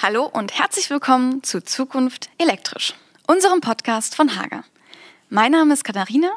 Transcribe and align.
Hallo 0.00 0.26
und 0.26 0.56
herzlich 0.56 0.90
willkommen 0.90 1.42
zu 1.42 1.60
Zukunft 1.60 2.30
elektrisch, 2.38 2.94
unserem 3.26 3.60
Podcast 3.60 4.14
von 4.14 4.36
Hager. 4.36 4.62
Mein 5.28 5.50
Name 5.50 5.74
ist 5.74 5.82
Katharina, 5.82 6.30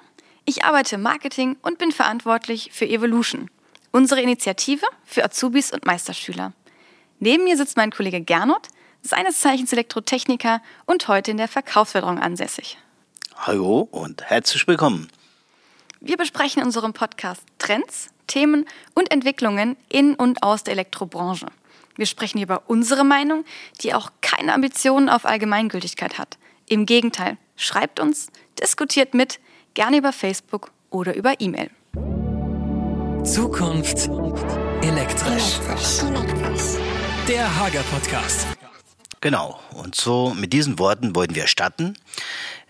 ich 0.45 0.65
arbeite 0.65 0.95
im 0.95 1.03
Marketing 1.03 1.57
und 1.61 1.77
bin 1.77 1.91
verantwortlich 1.91 2.71
für 2.73 2.87
Evolution, 2.87 3.51
unsere 3.91 4.19
Initiative 4.19 4.83
für 5.05 5.23
Azubis 5.23 5.71
und 5.71 5.85
Meisterschüler. 5.85 6.53
Neben 7.19 7.43
mir 7.43 7.55
sitzt 7.55 7.77
mein 7.77 7.91
Kollege 7.91 8.21
Gernot, 8.21 8.69
seines 9.03 9.39
Zeichens 9.41 9.71
Elektrotechniker 9.71 10.59
und 10.87 11.07
heute 11.07 11.29
in 11.29 11.37
der 11.37 11.47
Verkaufsförderung 11.47 12.17
ansässig. 12.17 12.79
Hallo 13.35 13.87
und 13.91 14.23
herzlich 14.23 14.67
willkommen. 14.67 15.07
Wir 15.99 16.17
besprechen 16.17 16.61
in 16.61 16.65
unserem 16.65 16.93
Podcast 16.93 17.43
Trends, 17.59 18.09
Themen 18.25 18.65
und 18.95 19.11
Entwicklungen 19.11 19.77
in 19.87 20.15
und 20.15 20.41
aus 20.41 20.63
der 20.63 20.71
Elektrobranche. 20.71 21.45
Wir 21.95 22.05
sprechen 22.05 22.37
hier 22.37 22.47
über 22.47 22.63
unsere 22.67 23.03
Meinung, 23.03 23.45
die 23.81 23.93
auch 23.93 24.11
keine 24.21 24.53
Ambitionen 24.53 25.09
auf 25.09 25.25
Allgemeingültigkeit 25.25 26.17
hat. 26.17 26.37
Im 26.67 26.85
Gegenteil, 26.85 27.37
schreibt 27.55 27.99
uns, 27.99 28.27
diskutiert 28.59 29.13
mit, 29.13 29.39
gerne 29.73 29.97
über 29.97 30.13
Facebook 30.13 30.71
oder 30.89 31.15
über 31.15 31.39
E-Mail. 31.39 31.69
Zukunft 33.23 34.09
elektrisch. 34.81 35.59
Der 37.27 37.59
Hager 37.59 37.83
Podcast. 37.83 38.47
Genau, 39.21 39.59
und 39.75 39.93
so 39.93 40.33
mit 40.35 40.51
diesen 40.51 40.79
Worten 40.79 41.15
wollen 41.15 41.35
wir 41.35 41.45
starten. 41.45 41.93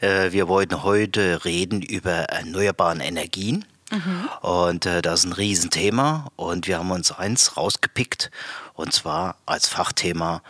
Äh, 0.02 0.34
wir 0.34 0.50
wollten 0.50 0.84
heute 0.84 1.46
reden 1.46 1.82
über 1.82 2.12
erneuerbare 2.12 3.02
Energien. 3.02 3.64
Mhm. 3.92 4.30
Und 4.42 4.86
äh, 4.86 5.02
das 5.02 5.22
ist 5.22 5.26
ein 5.26 5.34
Riesenthema 5.34 6.32
und 6.36 6.68
wir 6.68 6.80
haben 6.80 6.92
uns 6.92 7.12
eins 7.12 7.58
rausgepickt 7.58 8.32
und 8.74 8.94
zwar 8.94 9.36
als 9.46 9.68
Fachthema 9.68 10.42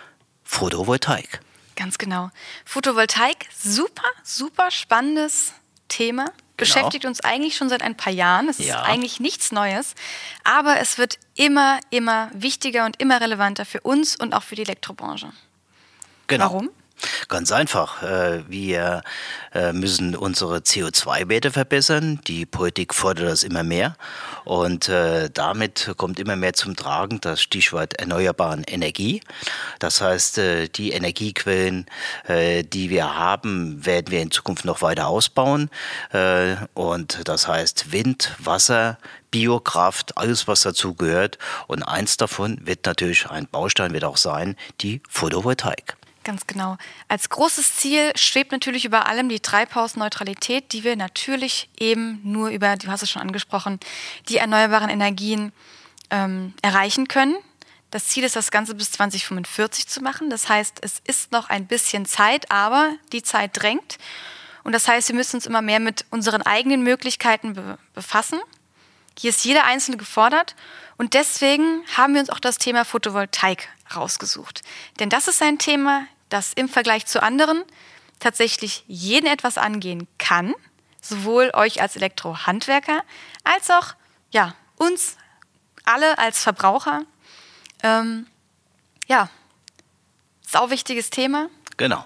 Photovoltaik. 0.44 1.42
Ganz 1.76 1.98
genau. 1.98 2.30
Photovoltaik, 2.66 3.48
super, 3.58 4.04
super 4.24 4.70
spannendes 4.72 5.54
Thema. 5.88 6.26
Genau. 6.26 6.36
Beschäftigt 6.58 7.06
uns 7.06 7.22
eigentlich 7.22 7.56
schon 7.56 7.70
seit 7.70 7.82
ein 7.82 7.98
paar 7.98 8.14
Jahren. 8.14 8.48
Es 8.48 8.60
ja. 8.60 8.82
ist 8.82 8.88
eigentlich 8.88 9.20
nichts 9.20 9.52
Neues. 9.52 9.96
Aber 10.44 10.80
es 10.80 11.00
wird 11.00 11.18
immer, 11.34 11.80
immer 11.90 12.30
wichtiger 12.34 12.86
und 12.86 13.02
immer 13.02 13.20
relevanter 13.20 13.66
für 13.66 13.82
uns 13.82 14.16
und 14.16 14.34
auch 14.34 14.44
für 14.44 14.56
die 14.56 14.62
Elektrobranche. 14.62 15.32
Genau. 16.28 16.46
Warum? 16.46 16.70
Ganz 17.28 17.52
einfach. 17.52 18.04
Äh, 18.04 18.44
wir 18.50 19.02
äh, 19.54 19.74
müssen 19.74 20.16
unsere 20.16 20.58
CO2-Werte 20.58 21.52
verbessern. 21.52 22.20
Die 22.28 22.46
Politik 22.46 22.94
fordert 22.94 23.28
das 23.28 23.44
immer 23.44 23.64
mehr. 23.64 23.96
Und 24.44 24.90
äh, 24.90 25.30
damit 25.34 25.92
kommt 25.98 26.20
immer 26.20 26.36
mehr 26.36 26.54
zum 26.54 26.76
Tragen 26.76 27.22
das 27.22 27.42
Stichwort 27.42 27.94
erneuerbaren 28.00 28.64
Energie. 28.64 29.22
Das 29.80 30.02
heißt, 30.02 30.40
die 30.76 30.92
Energiequellen, 30.92 31.86
die 32.28 32.90
wir 32.90 33.16
haben, 33.16 33.86
werden 33.86 34.08
wir 34.10 34.22
in 34.22 34.32
Zukunft 34.32 34.66
noch 34.66 34.82
weiter 34.82 35.08
ausbauen. 35.08 35.70
Und 36.74 37.28
das 37.28 37.48
heißt 37.48 37.92
Wind, 37.92 38.36
Wasser, 38.40 38.98
Biokraft, 39.32 40.18
alles 40.18 40.48
was 40.48 40.62
dazu 40.62 40.94
gehört. 40.94 41.38
Und 41.68 41.84
eins 41.84 42.18
davon 42.18 42.60
wird 42.66 42.86
natürlich 42.86 43.30
ein 43.30 43.48
Baustein 43.48 43.94
wird 43.94 44.04
auch 44.04 44.18
sein, 44.18 44.56
die 44.82 45.02
Photovoltaik. 45.10 45.96
Ganz 46.24 46.46
genau. 46.46 46.78
Als 47.08 47.30
großes 47.30 47.78
Ziel 47.78 48.12
schwebt 48.16 48.52
natürlich 48.52 48.86
über 48.86 49.08
allem 49.08 49.28
die 49.28 49.40
Treibhausneutralität, 49.40 50.72
die 50.72 50.84
wir 50.84 50.96
natürlich 50.96 51.70
eben 51.80 52.22
nur 52.24 52.50
über, 52.50 52.76
du 52.76 52.88
hast 52.88 53.02
es 53.02 53.10
schon 53.10 53.24
angesprochen, 53.24 53.80
die 54.30 54.38
erneuerbaren 54.38 54.90
Energien 54.90 55.52
ähm, 56.12 56.54
erreichen 56.62 57.08
können. 57.08 57.36
Das 57.90 58.08
Ziel 58.08 58.24
ist, 58.24 58.36
das 58.36 58.52
Ganze 58.52 58.76
bis 58.76 58.92
2045 58.92 59.88
zu 59.88 60.02
machen. 60.02 60.30
Das 60.30 60.48
heißt, 60.48 60.78
es 60.82 61.02
ist 61.06 61.32
noch 61.32 61.50
ein 61.50 61.66
bisschen 61.66 62.06
Zeit, 62.06 62.52
aber 62.52 62.94
die 63.12 63.24
Zeit 63.24 63.52
drängt. 63.54 63.98
Und 64.64 64.74
das 64.74 64.88
heißt, 64.88 65.10
wir 65.10 65.16
müssen 65.16 65.38
uns 65.38 65.48
immer 65.48 65.62
mehr 65.64 65.80
mit 65.80 66.06
unseren 66.12 66.44
eigenen 66.44 66.84
Möglichkeiten 66.84 67.54
be 67.54 67.78
befassen. 67.94 68.40
Hier 69.20 69.32
ist 69.32 69.44
jeder 69.44 69.66
Einzelne 69.66 69.98
gefordert. 69.98 70.56
Und 70.98 71.16
deswegen 71.16 71.84
haben 71.98 72.14
wir 72.14 72.22
uns 72.22 72.30
auch 72.30 72.40
das 72.40 72.58
Thema 72.58 72.86
Photovoltaik 72.86 73.68
rausgesucht. 73.96 74.62
Denn 75.00 75.10
das 75.10 75.28
ist 75.28 75.42
ein 75.42 75.58
Thema, 75.58 76.06
das 76.32 76.54
im 76.54 76.68
Vergleich 76.68 77.06
zu 77.06 77.22
anderen 77.22 77.64
tatsächlich 78.20 78.84
jeden 78.88 79.28
etwas 79.28 79.58
angehen 79.58 80.08
kann, 80.18 80.54
sowohl 81.02 81.52
euch 81.54 81.82
als 81.82 81.96
Elektrohandwerker 81.96 83.04
als 83.44 83.70
auch 83.70 83.96
ja, 84.32 84.56
uns 84.78 85.18
alle 85.84 86.18
als 86.18 86.42
Verbraucher. 86.42 87.04
Ähm, 87.84 88.28
ja, 89.08 89.30
sau 90.48 90.70
wichtiges 90.70 91.10
Thema. 91.10 91.50
Genau. 91.78 92.06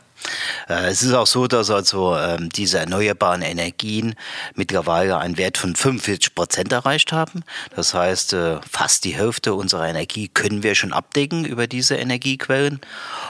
Äh, 0.68 0.88
es 0.88 1.02
ist 1.02 1.14
auch 1.14 1.28
so, 1.28 1.48
dass 1.48 1.70
also 1.70 2.18
ähm, 2.18 2.50
diese 2.50 2.80
erneuerbaren 2.80 3.42
Energien 3.42 4.16
mittlerweile 4.56 5.18
einen 5.18 5.38
Wert 5.38 5.58
von 5.58 5.76
45 5.76 6.36
Prozent 6.36 6.72
erreicht 6.72 7.12
haben. 7.12 7.44
Das 7.76 7.94
heißt, 7.94 8.34
äh, 8.34 8.60
fast 8.70 9.06
die 9.06 9.16
Hälfte 9.16 9.54
unserer 9.54 9.88
Energie 9.88 10.28
können 10.28 10.64
wir 10.64 10.76
schon 10.76 10.94
abdecken 10.94 11.46
über 11.46 11.68
diese 11.68 11.96
Energiequellen. 11.96 12.82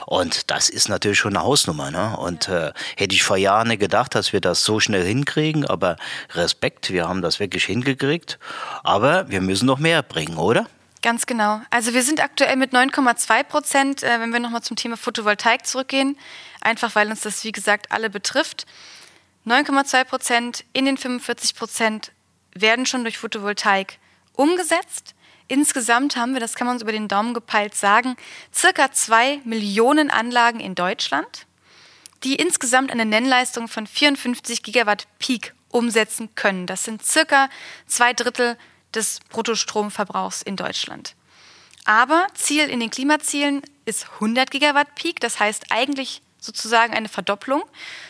Und 0.06 0.50
das 0.50 0.68
ist 0.68 0.88
natürlich 0.88 1.18
schon 1.18 1.36
eine 1.36 1.44
Hausnummer. 1.44 1.90
Ne? 1.90 2.16
Und 2.16 2.48
äh, 2.48 2.72
hätte 2.96 3.14
ich 3.14 3.22
vor 3.22 3.36
Jahren 3.36 3.68
nicht 3.68 3.80
gedacht, 3.80 4.14
dass 4.14 4.32
wir 4.32 4.40
das 4.40 4.64
so 4.64 4.80
schnell 4.80 5.04
hinkriegen. 5.04 5.66
Aber 5.66 5.96
Respekt, 6.34 6.90
wir 6.90 7.08
haben 7.08 7.22
das 7.22 7.40
wirklich 7.40 7.64
hingekriegt. 7.64 8.38
Aber 8.82 9.28
wir 9.28 9.40
müssen 9.40 9.66
noch 9.66 9.78
mehr 9.78 10.02
bringen, 10.02 10.36
oder? 10.36 10.66
Ganz 11.06 11.24
genau. 11.26 11.60
Also 11.70 11.94
wir 11.94 12.02
sind 12.02 12.20
aktuell 12.20 12.56
mit 12.56 12.72
9,2 12.72 13.44
Prozent, 13.44 14.02
äh, 14.02 14.18
wenn 14.18 14.32
wir 14.32 14.40
nochmal 14.40 14.62
zum 14.62 14.76
Thema 14.76 14.96
Photovoltaik 14.96 15.64
zurückgehen, 15.64 16.18
einfach 16.60 16.96
weil 16.96 17.08
uns 17.08 17.20
das, 17.20 17.44
wie 17.44 17.52
gesagt, 17.52 17.92
alle 17.92 18.10
betrifft. 18.10 18.66
9,2 19.46 20.02
Prozent 20.02 20.64
in 20.72 20.84
den 20.84 20.96
45 20.96 21.54
Prozent 21.54 22.10
werden 22.54 22.86
schon 22.86 23.04
durch 23.04 23.18
Photovoltaik 23.18 24.00
umgesetzt. 24.32 25.14
Insgesamt 25.46 26.16
haben 26.16 26.32
wir, 26.32 26.40
das 26.40 26.56
kann 26.56 26.66
man 26.66 26.74
uns 26.74 26.82
über 26.82 26.90
den 26.90 27.06
Daumen 27.06 27.34
gepeilt 27.34 27.76
sagen, 27.76 28.16
circa 28.52 28.90
zwei 28.90 29.40
Millionen 29.44 30.10
Anlagen 30.10 30.58
in 30.58 30.74
Deutschland, 30.74 31.46
die 32.24 32.34
insgesamt 32.34 32.90
eine 32.90 33.04
Nennleistung 33.04 33.68
von 33.68 33.86
54 33.86 34.64
Gigawatt 34.64 35.06
Peak 35.20 35.54
umsetzen 35.70 36.34
können. 36.34 36.66
Das 36.66 36.82
sind 36.82 37.06
circa 37.06 37.48
zwei 37.86 38.12
Drittel 38.12 38.58
des 38.96 39.20
Bruttostromverbrauchs 39.28 40.42
in 40.42 40.56
Deutschland. 40.56 41.14
Aber 41.84 42.26
Ziel 42.34 42.68
in 42.68 42.80
den 42.80 42.90
Klimazielen 42.90 43.62
ist 43.84 44.06
100 44.14 44.50
Gigawatt 44.50 44.94
Peak, 44.96 45.20
das 45.20 45.38
heißt 45.38 45.66
eigentlich 45.70 46.20
sozusagen 46.40 46.94
eine 46.94 47.08
Verdopplung, 47.08 47.62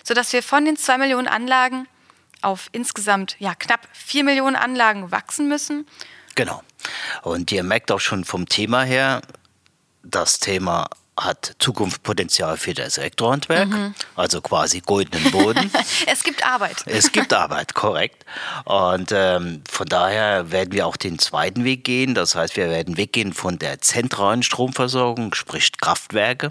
sodass 0.02 0.32
wir 0.32 0.42
von 0.42 0.64
den 0.64 0.76
2 0.76 0.98
Millionen 0.98 1.28
Anlagen 1.28 1.86
auf 2.42 2.68
insgesamt 2.72 3.36
ja, 3.38 3.54
knapp 3.54 3.86
4 3.92 4.24
Millionen 4.24 4.56
Anlagen 4.56 5.10
wachsen 5.10 5.48
müssen. 5.48 5.86
Genau. 6.34 6.62
Und 7.22 7.50
ihr 7.52 7.62
merkt 7.62 7.90
auch 7.90 8.00
schon 8.00 8.24
vom 8.24 8.48
Thema 8.48 8.82
her, 8.82 9.22
das 10.02 10.38
Thema 10.38 10.88
hat 11.18 11.56
Zukunftspotenzial 11.58 12.58
für 12.58 12.74
das 12.74 12.98
Elektrohandwerk, 12.98 13.68
mhm. 13.68 13.94
also 14.16 14.42
quasi 14.42 14.80
goldenen 14.80 15.30
Boden. 15.30 15.70
es 16.06 16.22
gibt 16.22 16.44
Arbeit. 16.44 16.84
Es 16.84 17.10
gibt 17.10 17.32
Arbeit, 17.32 17.74
korrekt. 17.74 18.26
Und 18.64 19.12
ähm, 19.12 19.62
von 19.68 19.86
daher 19.88 20.50
werden 20.50 20.72
wir 20.72 20.86
auch 20.86 20.96
den 20.96 21.18
zweiten 21.18 21.64
Weg 21.64 21.84
gehen. 21.84 22.14
Das 22.14 22.34
heißt, 22.34 22.56
wir 22.56 22.68
werden 22.68 22.98
weggehen 22.98 23.32
von 23.32 23.58
der 23.58 23.80
zentralen 23.80 24.42
Stromversorgung, 24.42 25.34
sprich 25.34 25.72
Kraftwerke, 25.80 26.50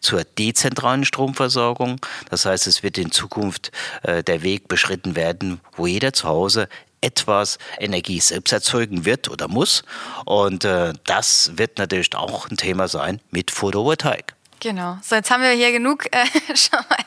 zur 0.00 0.22
dezentralen 0.22 1.04
Stromversorgung. 1.04 2.00
Das 2.30 2.44
heißt, 2.44 2.68
es 2.68 2.84
wird 2.84 2.98
in 2.98 3.10
Zukunft 3.10 3.72
äh, 4.02 4.22
der 4.22 4.42
Weg 4.42 4.68
beschritten 4.68 5.16
werden, 5.16 5.60
wo 5.74 5.86
jeder 5.86 6.12
zu 6.12 6.28
Hause 6.28 6.68
etwas 7.06 7.58
Energie 7.78 8.20
selbst 8.20 8.52
erzeugen 8.52 9.04
wird 9.04 9.30
oder 9.30 9.46
muss. 9.46 9.84
Und 10.24 10.64
äh, 10.64 10.92
das 11.04 11.52
wird 11.54 11.78
natürlich 11.78 12.14
auch 12.16 12.50
ein 12.50 12.56
Thema 12.56 12.88
sein 12.88 13.20
mit 13.30 13.52
Photovoltaik. 13.52 14.34
Genau. 14.58 14.98
So, 15.02 15.14
jetzt 15.14 15.30
haben 15.30 15.42
wir 15.42 15.50
hier 15.50 15.70
genug 15.70 16.06
äh, 16.12 16.26
schon 16.56 16.80
mal 16.88 16.98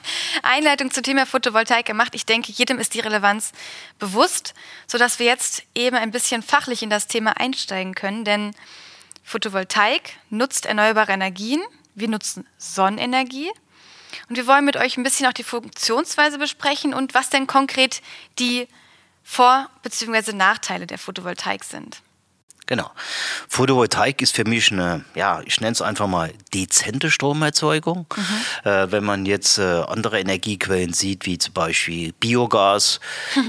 Einleitung 0.43 0.91
zum 0.91 1.03
Thema 1.03 1.25
Photovoltaik 1.25 1.85
gemacht. 1.85 2.15
Ich 2.15 2.25
denke, 2.25 2.51
jedem 2.51 2.79
ist 2.79 2.93
die 2.93 2.99
Relevanz 2.99 3.51
bewusst, 3.97 4.53
sodass 4.87 5.19
wir 5.19 5.25
jetzt 5.25 5.63
eben 5.75 5.97
ein 5.97 6.11
bisschen 6.11 6.43
fachlich 6.43 6.83
in 6.83 6.89
das 6.89 7.07
Thema 7.07 7.37
einsteigen 7.37 7.95
können. 7.95 8.23
Denn 8.23 8.55
Photovoltaik 9.23 10.13
nutzt 10.29 10.65
erneuerbare 10.65 11.11
Energien. 11.11 11.61
Wir 11.95 12.07
nutzen 12.07 12.47
Sonnenenergie. 12.57 13.51
Und 14.29 14.37
wir 14.37 14.47
wollen 14.47 14.65
mit 14.65 14.77
euch 14.77 14.97
ein 14.97 15.03
bisschen 15.03 15.25
auch 15.25 15.33
die 15.33 15.43
Funktionsweise 15.43 16.37
besprechen 16.37 16.93
und 16.93 17.13
was 17.13 17.29
denn 17.29 17.47
konkret 17.47 18.01
die 18.37 18.67
vor- 19.29 19.69
bzw. 19.83 20.33
Nachteile 20.33 20.87
der 20.87 20.97
Photovoltaik 20.97 21.63
sind. 21.63 22.01
Genau. 22.69 22.91
Photovoltaik 23.47 24.21
ist 24.21 24.35
für 24.35 24.43
mich 24.43 24.71
eine, 24.71 25.03
ja, 25.15 25.41
ich 25.43 25.59
nenne 25.59 25.71
es 25.71 25.81
einfach 25.81 26.05
mal 26.05 26.31
dezente 26.53 27.09
Stromerzeugung. 27.09 28.05
Mhm. 28.15 28.69
Äh, 28.69 28.91
wenn 28.91 29.03
man 29.03 29.25
jetzt 29.25 29.57
äh, 29.57 29.63
andere 29.63 30.19
Energiequellen 30.19 30.93
sieht, 30.93 31.25
wie 31.25 31.39
zum 31.39 31.55
Beispiel 31.55 32.13
Biogas, 32.19 32.99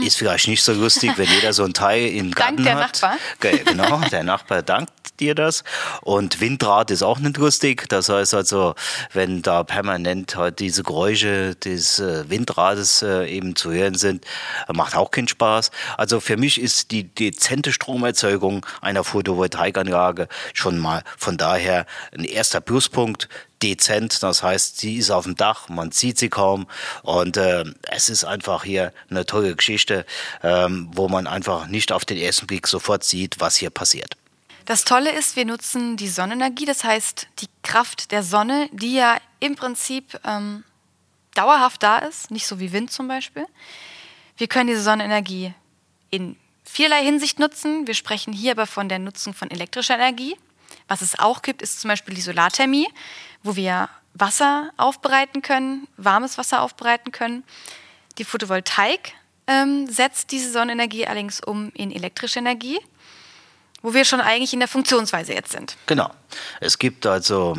ist 0.03 0.17
vielleicht 0.17 0.49
nicht 0.49 0.63
so 0.63 0.73
lustig, 0.73 1.13
wenn 1.17 1.29
jeder 1.29 1.53
so 1.53 1.65
ein 1.65 1.75
Teil 1.75 2.07
im 2.07 2.31
Garten 2.31 2.65
der 2.65 2.77
hat. 2.77 3.03
Nachbar. 3.03 3.19
Genau, 3.41 4.01
der 4.11 4.23
Nachbar 4.25 4.63
dankt 4.63 4.91
dir 5.21 5.35
das. 5.35 5.65
Und 6.01 6.41
Windrad 6.41 6.91
ist 6.91 7.03
auch 7.03 7.19
nicht 7.19 7.37
lustig. 7.37 7.91
Das 7.91 8.09
heißt 8.09 8.33
also, 8.33 8.75
wenn 9.13 9.43
da 9.43 9.65
permanent 9.65 10.35
halt 10.35 10.61
diese 10.61 10.83
Geräusche 10.83 11.57
des 11.57 11.99
äh, 11.99 12.29
Windrades 12.31 13.03
äh, 13.03 13.27
eben 13.27 13.55
zu 13.55 13.71
hören 13.71 13.97
sind, 13.97 14.25
macht 14.73 14.97
auch 14.97 15.11
keinen 15.11 15.29
Spaß. 15.29 15.71
Also 15.99 16.21
für 16.21 16.39
mich 16.39 16.59
ist 16.59 16.91
die 16.91 17.05
dezente 17.05 17.73
Stromerzeugung 17.73 18.65
einer 18.81 19.05
Photovoltaikanlage 19.11 20.29
schon 20.55 20.79
mal 20.79 21.03
von 21.19 21.37
daher 21.37 21.87
ein 22.17 22.25
erster 22.25 22.61
Pluspunkt 22.61 23.29
dezent. 23.63 24.23
Das 24.23 24.43
heißt, 24.43 24.79
sie 24.79 24.97
ist 24.97 25.11
auf 25.11 25.25
dem 25.25 25.37
Dach, 25.37 25.69
man 25.69 25.93
sieht 25.93 26.19
sie 26.19 26.29
kaum 26.29 26.67
und 27.03 27.37
äh, 27.37 27.65
es 27.91 28.09
ist 28.09 28.25
einfach 28.25 28.65
hier 28.65 28.93
eine 29.11 29.27
tolle 29.27 29.55
Geschichte, 29.55 30.07
ähm, 30.43 30.89
wo 30.93 31.09
man 31.09 31.27
einfach 31.27 31.67
nicht 31.67 31.93
auf 31.93 32.05
den 32.05 32.17
ersten 32.19 32.47
Blick 32.47 32.67
sofort 32.67 33.05
sieht, 33.05 33.41
was 33.41 33.57
hier 33.57 33.71
passiert. 33.71 34.17
Das 34.65 34.85
Tolle 34.85 35.11
ist, 35.11 35.37
wir 35.37 35.45
nutzen 35.45 35.97
die 35.97 36.09
Sonnenenergie, 36.09 36.65
das 36.65 36.85
heißt 36.85 37.27
die 37.41 37.49
Kraft 37.63 38.13
der 38.13 38.23
Sonne, 38.23 38.69
die 38.73 38.95
ja 38.95 39.17
im 39.41 39.57
Prinzip 39.57 40.21
ähm, 40.25 40.65
dauerhaft 41.35 41.83
da 41.83 41.99
ist, 41.99 42.31
nicht 42.31 42.47
so 42.47 42.61
wie 42.61 42.73
Wind 42.73 42.93
zum 42.93 43.09
Beispiel. 43.09 43.47
Wir 44.37 44.47
können 44.47 44.69
diese 44.69 44.83
Sonnenenergie 44.83 45.55
in 46.11 46.37
vielerlei 46.71 47.05
Hinsicht 47.05 47.39
nutzen. 47.39 47.87
Wir 47.87 47.95
sprechen 47.95 48.33
hier 48.33 48.53
aber 48.53 48.67
von 48.67 48.89
der 48.89 48.99
Nutzung 48.99 49.35
von 49.35 49.51
elektrischer 49.51 49.95
Energie. 49.95 50.37
Was 50.89 51.03
es 51.03 51.19
auch 51.19 51.43
gibt, 51.43 51.63
ist 51.63 51.81
zum 51.81 51.89
Beispiel 51.89 52.15
die 52.15 52.21
Solarthermie, 52.21 52.89
wo 53.43 53.57
wir 53.57 53.89
Wasser 54.15 54.71
aufbereiten 54.77 55.43
können, 55.43 55.87
warmes 55.97 56.39
Wasser 56.39 56.63
aufbereiten 56.63 57.13
können. 57.13 57.45
Die 58.19 58.25
Photovoltaik 58.25 59.13
ähm, 59.47 59.89
setzt 59.89 60.33
diese 60.33 60.51
Sonnenenergie 60.51 61.07
allerdings 61.07 61.41
um 61.41 61.71
in 61.75 61.93
elektrische 61.93 62.39
Energie 62.39 62.81
wo 63.83 63.95
wir 63.95 64.05
schon 64.05 64.21
eigentlich 64.21 64.53
in 64.53 64.59
der 64.59 64.69
Funktionsweise 64.69 65.33
jetzt 65.33 65.53
sind. 65.53 65.77
Genau. 65.87 66.11
Es 66.61 66.79
gibt 66.79 67.07
also 67.07 67.57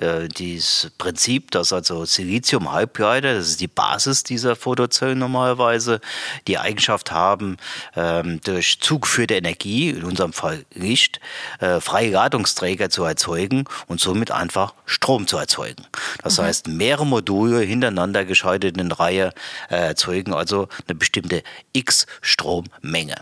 äh, 0.00 0.28
dieses 0.28 0.90
Prinzip, 0.98 1.50
dass 1.50 1.72
also 1.72 2.04
Siliziumhalbleiter, 2.04 3.34
das 3.34 3.48
ist 3.48 3.60
die 3.60 3.68
Basis 3.68 4.22
dieser 4.22 4.56
Photozellen 4.56 5.18
normalerweise, 5.18 6.00
die 6.46 6.58
Eigenschaft 6.58 7.12
haben, 7.12 7.56
ähm, 7.96 8.40
durch 8.42 8.80
zugeführte 8.80 9.34
Energie, 9.34 9.90
in 9.90 10.04
unserem 10.04 10.32
Fall 10.32 10.64
Licht, 10.72 11.20
äh, 11.60 11.80
freie 11.80 12.10
Ladungsträger 12.10 12.90
zu 12.90 13.04
erzeugen 13.04 13.64
und 13.86 14.00
somit 14.00 14.30
einfach 14.30 14.74
Strom 14.86 15.26
zu 15.26 15.36
erzeugen. 15.36 15.86
Das 16.22 16.38
mhm. 16.38 16.42
heißt, 16.44 16.68
mehrere 16.68 17.06
Module 17.06 17.60
hintereinander 17.60 18.24
geschaltet 18.24 18.78
in 18.78 18.92
Reihe 18.92 19.32
äh, 19.68 19.76
erzeugen 19.76 20.34
also 20.34 20.68
eine 20.86 20.94
bestimmte 20.94 21.42
X-Strommenge. 21.72 23.16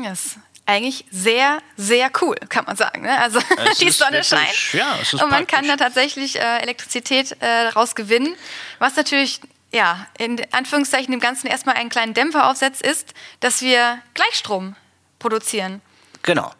Yes 0.00 0.38
eigentlich 0.70 1.04
sehr, 1.10 1.60
sehr 1.76 2.10
cool, 2.20 2.36
kann 2.48 2.64
man 2.64 2.76
sagen. 2.76 3.02
Ne? 3.02 3.18
Also 3.18 3.40
die 3.80 3.90
Sonne 3.90 4.12
wirklich, 4.12 4.28
scheint 4.28 4.72
ja, 4.72 4.98
und 5.22 5.30
man 5.30 5.46
kann 5.46 5.66
da 5.66 5.76
tatsächlich 5.76 6.36
äh, 6.36 6.58
Elektrizität 6.58 7.32
äh, 7.32 7.64
daraus 7.64 7.94
gewinnen, 7.94 8.34
was 8.78 8.96
natürlich 8.96 9.40
ja, 9.72 10.06
in 10.18 10.40
Anführungszeichen 10.52 11.12
dem 11.12 11.20
Ganzen 11.20 11.46
erstmal 11.46 11.76
einen 11.76 11.90
kleinen 11.90 12.14
Dämpfer 12.14 12.50
aufsetzt, 12.50 12.82
ist, 12.82 13.14
dass 13.38 13.62
wir 13.62 14.00
Gleichstrom 14.14 14.74
produzieren. 15.18 15.80
Genau. 16.22 16.52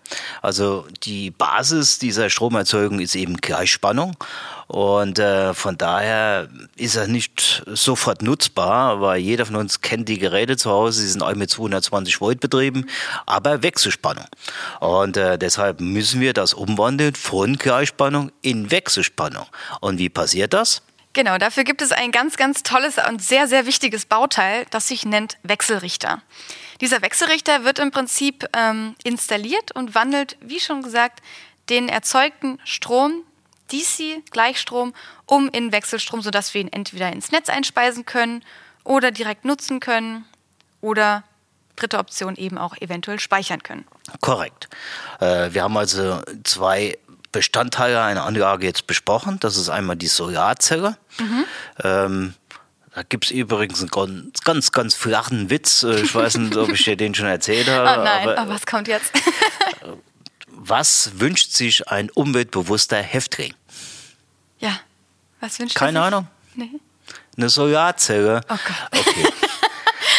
Also 0.42 0.86
die 1.02 1.30
Basis 1.30 1.98
dieser 1.98 2.30
Stromerzeugung 2.30 3.00
ist 3.00 3.14
eben 3.14 3.36
Gleichspannung. 3.36 4.16
Und 4.66 5.18
äh, 5.18 5.52
von 5.52 5.76
daher 5.76 6.48
ist 6.76 6.94
er 6.94 7.08
nicht 7.08 7.64
sofort 7.66 8.22
nutzbar, 8.22 9.00
weil 9.00 9.18
jeder 9.20 9.44
von 9.44 9.56
uns 9.56 9.80
kennt 9.80 10.08
die 10.08 10.20
Geräte 10.20 10.56
zu 10.56 10.70
Hause, 10.70 11.00
sie 11.00 11.08
sind 11.08 11.24
alle 11.24 11.34
mit 11.34 11.50
220 11.50 12.20
Volt 12.20 12.38
betrieben, 12.38 12.86
aber 13.26 13.64
Wechselspannung. 13.64 14.26
Und 14.78 15.16
äh, 15.16 15.38
deshalb 15.38 15.80
müssen 15.80 16.20
wir 16.20 16.34
das 16.34 16.54
umwandeln 16.54 17.16
von 17.16 17.56
Gleichspannung 17.56 18.30
in 18.42 18.70
Wechselspannung. 18.70 19.46
Und 19.80 19.98
wie 19.98 20.08
passiert 20.08 20.54
das? 20.54 20.82
Genau, 21.12 21.38
dafür 21.38 21.64
gibt 21.64 21.82
es 21.82 21.90
ein 21.90 22.12
ganz, 22.12 22.36
ganz 22.36 22.62
tolles 22.62 22.96
und 23.08 23.20
sehr, 23.20 23.48
sehr 23.48 23.66
wichtiges 23.66 24.06
Bauteil, 24.06 24.66
das 24.70 24.86
sich 24.88 25.04
nennt 25.04 25.38
Wechselrichter. 25.42 26.22
Dieser 26.80 27.02
Wechselrichter 27.02 27.64
wird 27.64 27.80
im 27.80 27.90
Prinzip 27.90 28.46
ähm, 28.56 28.94
installiert 29.02 29.72
und 29.72 29.94
wandelt, 29.94 30.36
wie 30.40 30.60
schon 30.60 30.82
gesagt, 30.82 31.20
den 31.68 31.88
erzeugten 31.88 32.60
Strom, 32.64 33.24
DC, 33.72 34.22
Gleichstrom, 34.30 34.94
um 35.26 35.48
in 35.48 35.72
Wechselstrom, 35.72 36.22
sodass 36.22 36.54
wir 36.54 36.60
ihn 36.60 36.72
entweder 36.72 37.12
ins 37.12 37.32
Netz 37.32 37.48
einspeisen 37.48 38.06
können 38.06 38.44
oder 38.84 39.10
direkt 39.10 39.44
nutzen 39.44 39.80
können 39.80 40.24
oder 40.80 41.24
dritte 41.76 41.98
Option 41.98 42.36
eben 42.36 42.58
auch 42.58 42.76
eventuell 42.80 43.18
speichern 43.18 43.62
können. 43.62 43.86
Korrekt. 44.20 44.68
Äh, 45.20 45.52
wir 45.52 45.62
haben 45.62 45.76
also 45.76 46.20
zwei 46.44 46.98
Bestandteile 47.32 48.02
einer 48.02 48.24
Anlage 48.24 48.66
jetzt 48.66 48.86
besprochen. 48.86 49.38
Das 49.40 49.56
ist 49.56 49.68
einmal 49.68 49.96
die 49.96 50.08
Solarzelle. 50.08 50.96
Mhm. 51.18 51.44
Ähm, 51.84 52.34
da 52.94 53.02
gibt 53.04 53.26
es 53.26 53.30
übrigens 53.30 53.80
einen 53.80 53.90
ganz, 53.90 54.40
ganz, 54.42 54.72
ganz 54.72 54.94
flachen 54.94 55.48
Witz. 55.48 55.84
Äh, 55.84 56.00
ich 56.00 56.14
weiß 56.14 56.38
nicht, 56.38 56.56
ob 56.56 56.70
ich 56.70 56.84
dir 56.84 56.96
den 56.96 57.14
schon 57.14 57.26
erzählt 57.26 57.68
habe. 57.70 58.00
Oh 58.00 58.04
nein, 58.04 58.28
aber, 58.28 58.38
aber 58.38 58.54
was 58.54 58.66
kommt 58.66 58.88
jetzt? 58.88 59.12
was 60.48 61.12
wünscht 61.14 61.52
sich 61.52 61.88
ein 61.88 62.10
umweltbewusster 62.10 62.98
Häftling? 62.98 63.54
Ja, 64.58 64.78
was 65.40 65.58
wünscht 65.58 65.76
Keine 65.76 66.02
Ahnung. 66.02 66.26
Nee. 66.54 66.70
Eine 67.36 67.48
Solarzelle. 67.48 68.40
Oh 68.48 68.56
Gott. 68.56 69.06
Okay. 69.06 69.26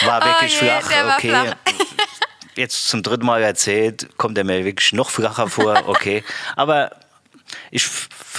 War 0.05 0.25
wirklich 0.25 0.57
oh 0.61 0.65
je, 0.65 0.81
flach. 0.81 1.15
okay. 1.17 1.29
Flach. 1.29 1.55
Jetzt 2.55 2.87
zum 2.87 3.03
dritten 3.03 3.25
Mal 3.25 3.43
erzählt, 3.43 4.09
kommt 4.17 4.37
er 4.37 4.43
mir 4.43 4.65
wirklich 4.65 4.93
noch 4.93 5.09
flacher 5.09 5.47
vor. 5.47 5.87
Okay. 5.87 6.23
Aber 6.55 6.91
ich 7.71 7.89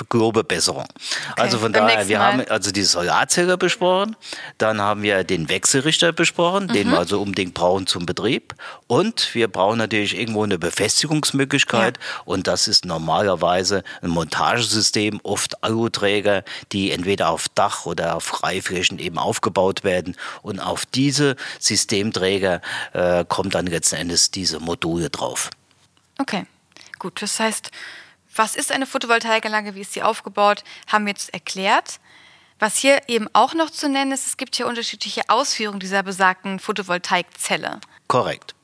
grobe 0.09 0.45
Besserung. 0.45 0.87
Okay, 1.33 1.41
also 1.41 1.59
von 1.59 1.73
daher, 1.73 2.09
wir 2.09 2.21
haben 2.21 2.45
also 2.49 2.71
die 2.71 2.83
Solarzelle 2.83 3.57
besprochen, 3.57 4.17
dann 4.59 4.81
haben 4.81 5.03
wir 5.03 5.25
den 5.25 5.49
Wechselrichter 5.49 6.13
besprochen, 6.13 6.67
mhm. 6.67 6.73
den 6.73 6.91
wir 6.91 6.99
also 6.99 7.21
unbedingt 7.21 7.55
brauchen 7.55 7.87
zum 7.87 8.07
Betrieb 8.07 8.55
und 8.87 9.35
wir 9.35 9.49
brauchen 9.49 9.79
natürlich 9.79 10.19
irgendwo 10.19 10.45
eine 10.45 10.59
Befestigungsmöglichkeit 10.59 11.99
ja. 11.99 12.23
und 12.25 12.47
das 12.47 12.69
ist 12.69 12.85
normalerweise 12.85 13.85
ein 14.03 14.11
Montagesystem, 14.11 15.21
oft 15.23 15.63
Aluträger, 15.65 16.45
die 16.73 16.91
entweder 16.91 17.31
auf 17.31 17.49
Dach 17.49 17.87
oder 17.87 18.17
auf 18.17 18.25
Freiflächen 18.25 18.99
eben 18.99 19.19
aufgebaut 19.19 19.85
werden 19.85 20.17
und 20.43 20.61
auf 20.61 20.87
diese 20.87 21.37
Systemträger 21.59 22.61
äh, 22.93 23.25
kommt 23.27 23.55
dann 23.55 23.67
letzten 23.67 23.97
Endes 23.97 24.31
diese 24.31 24.61
Module 24.61 25.11
drauf. 25.11 25.51
Okay, 26.19 26.45
gut, 26.99 27.23
das 27.23 27.41
heißt, 27.41 27.71
was 28.35 28.57
ist 28.57 28.73
eine 28.73 28.87
Photovoltaikanlage, 28.87 29.75
wie 29.75 29.81
ist 29.81 29.93
sie 29.93 30.03
aufgebaut, 30.03 30.65
haben 30.87 31.07
wir 31.07 31.13
jetzt 31.13 31.33
erklärt. 31.33 32.01
Was 32.59 32.77
hier 32.77 33.09
eben 33.09 33.29
auch 33.33 33.55
noch 33.55 33.71
zu 33.71 33.89
nennen 33.89 34.13
ist, 34.13 34.27
es 34.27 34.37
gibt 34.37 34.55
hier 34.55 34.67
unterschiedliche 34.67 35.23
Ausführungen 35.29 35.81
dieser 35.81 36.03
besagten 36.03 36.61
Photovoltaikzelle. 36.61 37.81
Korrekt. 38.07 38.55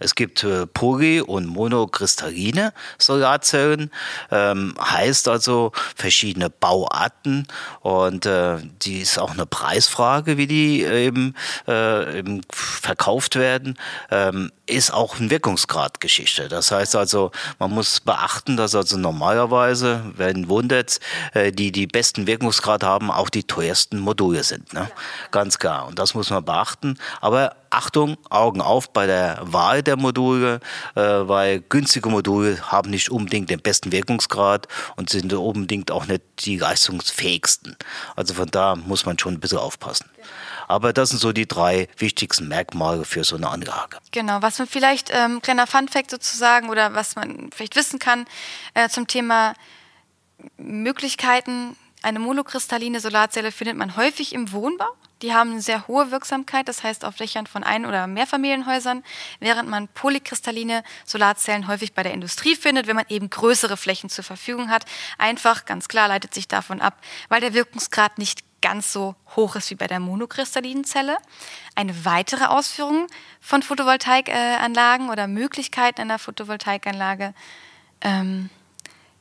Es 0.00 0.14
gibt 0.14 0.44
äh, 0.44 0.66
poly- 0.66 1.20
und 1.20 1.46
monokristalline 1.46 2.72
Solarzellen, 2.98 3.90
ähm, 4.30 4.74
heißt 4.80 5.28
also 5.28 5.72
verschiedene 5.96 6.50
Bauarten 6.50 7.46
und 7.80 8.26
äh, 8.26 8.58
die 8.82 9.00
ist 9.00 9.18
auch 9.18 9.32
eine 9.32 9.46
Preisfrage, 9.46 10.36
wie 10.36 10.46
die 10.46 10.82
eben, 10.84 11.34
äh, 11.66 12.18
eben 12.18 12.42
verkauft 12.50 13.36
werden, 13.36 13.78
ähm, 14.10 14.50
ist 14.66 14.92
auch 14.92 15.18
ein 15.18 15.30
Wirkungsgrad-Geschichte. 15.30 16.48
Das 16.48 16.70
heißt 16.70 16.96
also, 16.96 17.32
man 17.58 17.70
muss 17.70 18.00
beachten, 18.00 18.56
dass 18.56 18.74
also 18.74 18.96
normalerweise, 18.96 20.02
wenn 20.16 20.48
wundert, 20.48 21.00
äh, 21.34 21.52
die 21.52 21.72
die 21.72 21.86
besten 21.86 22.26
Wirkungsgrad 22.26 22.84
haben, 22.84 23.10
auch 23.10 23.30
die 23.30 23.44
teuersten 23.44 23.98
Module 23.98 24.44
sind. 24.44 24.72
Ne? 24.72 24.90
Ganz 25.30 25.58
klar. 25.58 25.86
Und 25.86 25.98
das 25.98 26.14
muss 26.14 26.30
man 26.30 26.44
beachten. 26.44 26.98
Aber 27.20 27.56
Achtung, 27.70 28.16
Augen 28.28 28.60
auf 28.60 28.92
bei 28.92 29.06
der 29.06 29.38
Wahl 29.42 29.82
der 29.82 29.96
Module, 29.96 30.60
äh, 30.96 31.00
weil 31.00 31.60
günstige 31.60 32.08
Module 32.08 32.60
haben 32.70 32.90
nicht 32.90 33.10
unbedingt 33.10 33.48
den 33.48 33.60
besten 33.60 33.92
Wirkungsgrad 33.92 34.66
und 34.96 35.10
sind 35.10 35.32
unbedingt 35.32 35.90
auch 35.90 36.06
nicht 36.06 36.22
die 36.40 36.58
leistungsfähigsten. 36.58 37.76
Also 38.16 38.34
von 38.34 38.50
da 38.50 38.74
muss 38.74 39.06
man 39.06 39.18
schon 39.18 39.34
ein 39.34 39.40
bisschen 39.40 39.58
aufpassen. 39.58 40.10
Aber 40.66 40.92
das 40.92 41.10
sind 41.10 41.18
so 41.18 41.32
die 41.32 41.48
drei 41.48 41.88
wichtigsten 41.96 42.48
Merkmale 42.48 43.04
für 43.04 43.24
so 43.24 43.36
eine 43.36 43.48
Anlage. 43.48 43.98
Genau, 44.12 44.42
was 44.42 44.58
man 44.58 44.68
vielleicht, 44.68 45.10
ähm, 45.12 45.40
kleiner 45.42 45.66
Funfact 45.66 46.10
sozusagen, 46.10 46.70
oder 46.70 46.94
was 46.94 47.16
man 47.16 47.50
vielleicht 47.54 47.76
wissen 47.76 47.98
kann 47.98 48.26
äh, 48.74 48.88
zum 48.88 49.06
Thema 49.06 49.54
Möglichkeiten, 50.56 51.76
eine 52.02 52.18
monokristalline 52.18 53.00
Solarzelle 53.00 53.52
findet 53.52 53.76
man 53.76 53.96
häufig 53.96 54.32
im 54.32 54.52
Wohnbau 54.52 54.88
Die 55.22 55.34
haben 55.34 55.52
eine 55.52 55.60
sehr 55.60 55.86
hohe 55.86 56.10
Wirksamkeit, 56.10 56.68
das 56.68 56.82
heißt 56.82 57.04
auf 57.04 57.16
Dächern 57.16 57.46
von 57.46 57.62
Ein- 57.62 57.86
oder 57.86 58.06
Mehrfamilienhäusern, 58.06 59.04
während 59.38 59.68
man 59.68 59.88
polykristalline 59.88 60.82
Solarzellen 61.04 61.68
häufig 61.68 61.92
bei 61.92 62.02
der 62.02 62.14
Industrie 62.14 62.56
findet, 62.56 62.86
wenn 62.86 62.96
man 62.96 63.06
eben 63.08 63.28
größere 63.28 63.76
Flächen 63.76 64.08
zur 64.08 64.24
Verfügung 64.24 64.70
hat. 64.70 64.84
Einfach, 65.18 65.66
ganz 65.66 65.88
klar, 65.88 66.08
leitet 66.08 66.32
sich 66.32 66.48
davon 66.48 66.80
ab, 66.80 66.98
weil 67.28 67.40
der 67.40 67.54
Wirkungsgrad 67.54 68.18
nicht 68.18 68.40
ganz 68.62 68.92
so 68.92 69.14
hoch 69.36 69.56
ist 69.56 69.70
wie 69.70 69.74
bei 69.74 69.86
der 69.86 70.00
monokristallinen 70.00 70.84
Zelle. 70.84 71.16
Eine 71.74 72.04
weitere 72.04 72.44
Ausführung 72.44 73.06
von 73.40 73.62
Photovoltaikanlagen 73.62 75.10
oder 75.10 75.26
Möglichkeiten 75.26 76.02
einer 76.02 76.18
Photovoltaikanlage 76.18 77.34
ähm, 78.00 78.50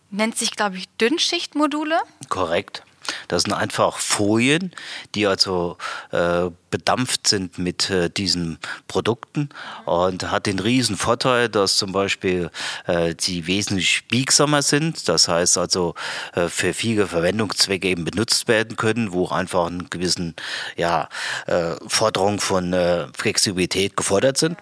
nennt 0.10 0.38
sich, 0.38 0.52
glaube 0.52 0.78
ich, 0.78 0.90
Dünnschichtmodule. 0.98 2.00
Korrekt. 2.30 2.84
Das 3.28 3.44
sind 3.44 3.54
einfach 3.54 3.98
Folien, 3.98 4.74
die 5.16 5.28
also 5.28 5.78
äh, 6.12 6.50
bedampft 6.70 7.28
sind 7.28 7.58
mit 7.58 7.90
äh, 7.90 8.10
diesen 8.10 8.60
Produkten 8.88 9.50
und 9.86 10.30
hat 10.32 10.46
den 10.46 10.60
riesen 10.60 10.98
Vorteil, 10.98 11.50
dass 11.50 11.78
zum 11.78 11.92
Beispiel 11.92 12.52
äh, 12.86 13.16
sie 13.20 13.48
wesentlich 13.48 14.08
biegsamer 14.08 14.62
sind. 14.62 15.08
Das 15.08 15.28
heißt 15.28 15.58
also 15.58 15.96
äh, 16.34 16.48
für 16.48 16.74
viele 16.74 17.08
Verwendungszwecke 17.08 17.88
eben 17.88 18.06
benutzt 18.06 18.48
werden 18.48 18.78
können, 18.78 19.14
wo 19.14 19.28
einfach 19.30 19.68
eine 19.68 19.86
gewissen 19.86 20.36
ja, 20.76 21.10
äh, 21.48 21.76
Forderung 21.88 22.40
von 22.40 22.74
äh, 22.74 23.08
Flexibilität 23.18 23.98
gefordert 23.98 24.38
sind. 24.38 24.58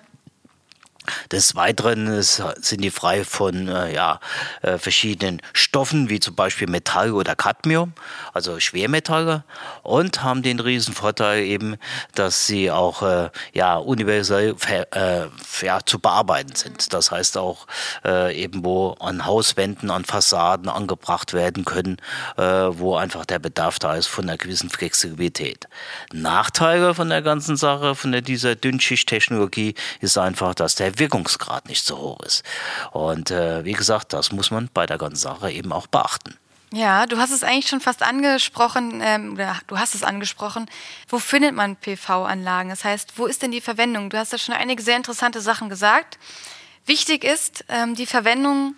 Des 1.32 1.56
Weiteren 1.56 2.22
sind 2.22 2.84
die 2.84 2.92
frei 2.92 3.24
von 3.24 3.68
äh, 3.68 3.94
ja, 3.94 4.20
äh, 4.62 4.78
verschiedenen 4.78 5.42
Stoffen, 5.54 6.10
wie 6.10 6.20
zum 6.20 6.36
Beispiel 6.36 6.68
Metall 6.68 7.12
oder 7.12 7.36
Cadmium, 7.36 7.94
also 8.34 8.60
Schwermetalle, 8.60 9.44
und 9.84 10.24
haben 10.24 10.44
den 10.44 10.60
riesen 10.60 10.94
Vorteil 10.94 11.44
eben, 11.44 11.78
dass 12.16 12.48
sie 12.48 12.72
auch 12.72 13.02
äh, 13.02 13.30
ja, 13.54 13.76
universell 13.76 14.56
äh, 14.92 15.26
ja, 15.62 15.80
zu 15.86 16.00
bearbeiten 16.00 16.56
sind. 16.56 16.94
Das 16.94 17.12
heißt 17.12 17.38
auch 17.38 17.68
äh, 18.06 18.36
eben, 18.36 18.64
wo 18.64 18.92
an 19.00 19.26
Hauswänden, 19.26 19.92
an 19.92 20.06
Fassaden 20.06 20.70
angebracht 20.70 21.34
werden 21.34 21.66
können, 21.66 21.98
äh, 22.38 22.44
wo 22.44 22.96
einfach 22.96 23.26
der 23.26 23.40
Bedarf 23.40 23.80
da 23.80 23.96
ist 23.96 24.08
von 24.08 24.26
einer 24.26 24.38
gewissen 24.38 24.70
Flexibilität. 24.70 25.68
Nachteile 26.14 26.94
von 26.94 27.10
der 27.10 27.22
ganzen 27.22 27.58
Sache, 27.58 27.96
von 27.96 28.12
der, 28.12 28.22
dieser 28.22 28.56
Dünnschichttechnologie, 28.56 29.76
ist 30.02 30.18
einfach, 30.18 30.56
dass 30.56 30.76
Wirkungsgrad 31.00 31.68
nicht 31.68 31.86
so 31.86 31.98
hoch 31.98 32.20
ist. 32.22 32.44
Und 32.92 33.32
äh, 33.32 33.64
wie 33.66 33.74
gesagt, 33.74 34.14
das 34.14 34.32
muss 34.32 34.52
man 34.52 34.70
bei 34.74 34.86
der 34.86 34.98
ganzen 34.98 35.18
Sache 35.18 35.52
eben 35.52 35.72
auch 35.72 35.88
beachten. 35.88 36.38
Ja, 36.74 37.06
du 37.06 37.18
hast 37.18 37.32
es 37.32 37.44
eigentlich 37.44 37.70
schon 37.70 37.80
fast 37.80 38.04
angesprochen, 38.04 39.02
ähm, 39.02 39.34
oder 39.34 39.58
du 39.68 39.80
hast 39.80 39.96
es 39.96 40.04
angesprochen. 40.04 40.70
Wo 41.08 41.18
findet 41.18 41.56
man 41.56 41.78
PV-Anlagen? 41.78 42.70
Das 42.70 42.84
heißt, 42.84 43.14
wo 43.16 43.26
ist 43.26 43.42
denn 43.42 43.52
die 43.52 43.62
Verwendung? 43.62 44.10
Du 44.10 44.18
hast 44.18 44.34
ja 44.34 44.38
schon 44.38 44.54
einige 44.54 44.84
sehr 44.84 44.98
interessante 44.98 45.40
Sachen 45.40 45.70
gesagt. 45.70 46.20
Wichtig 46.86 47.24
ist, 47.24 47.64
ähm, 47.70 47.96
die 47.96 48.06
Verwendung 48.06 48.76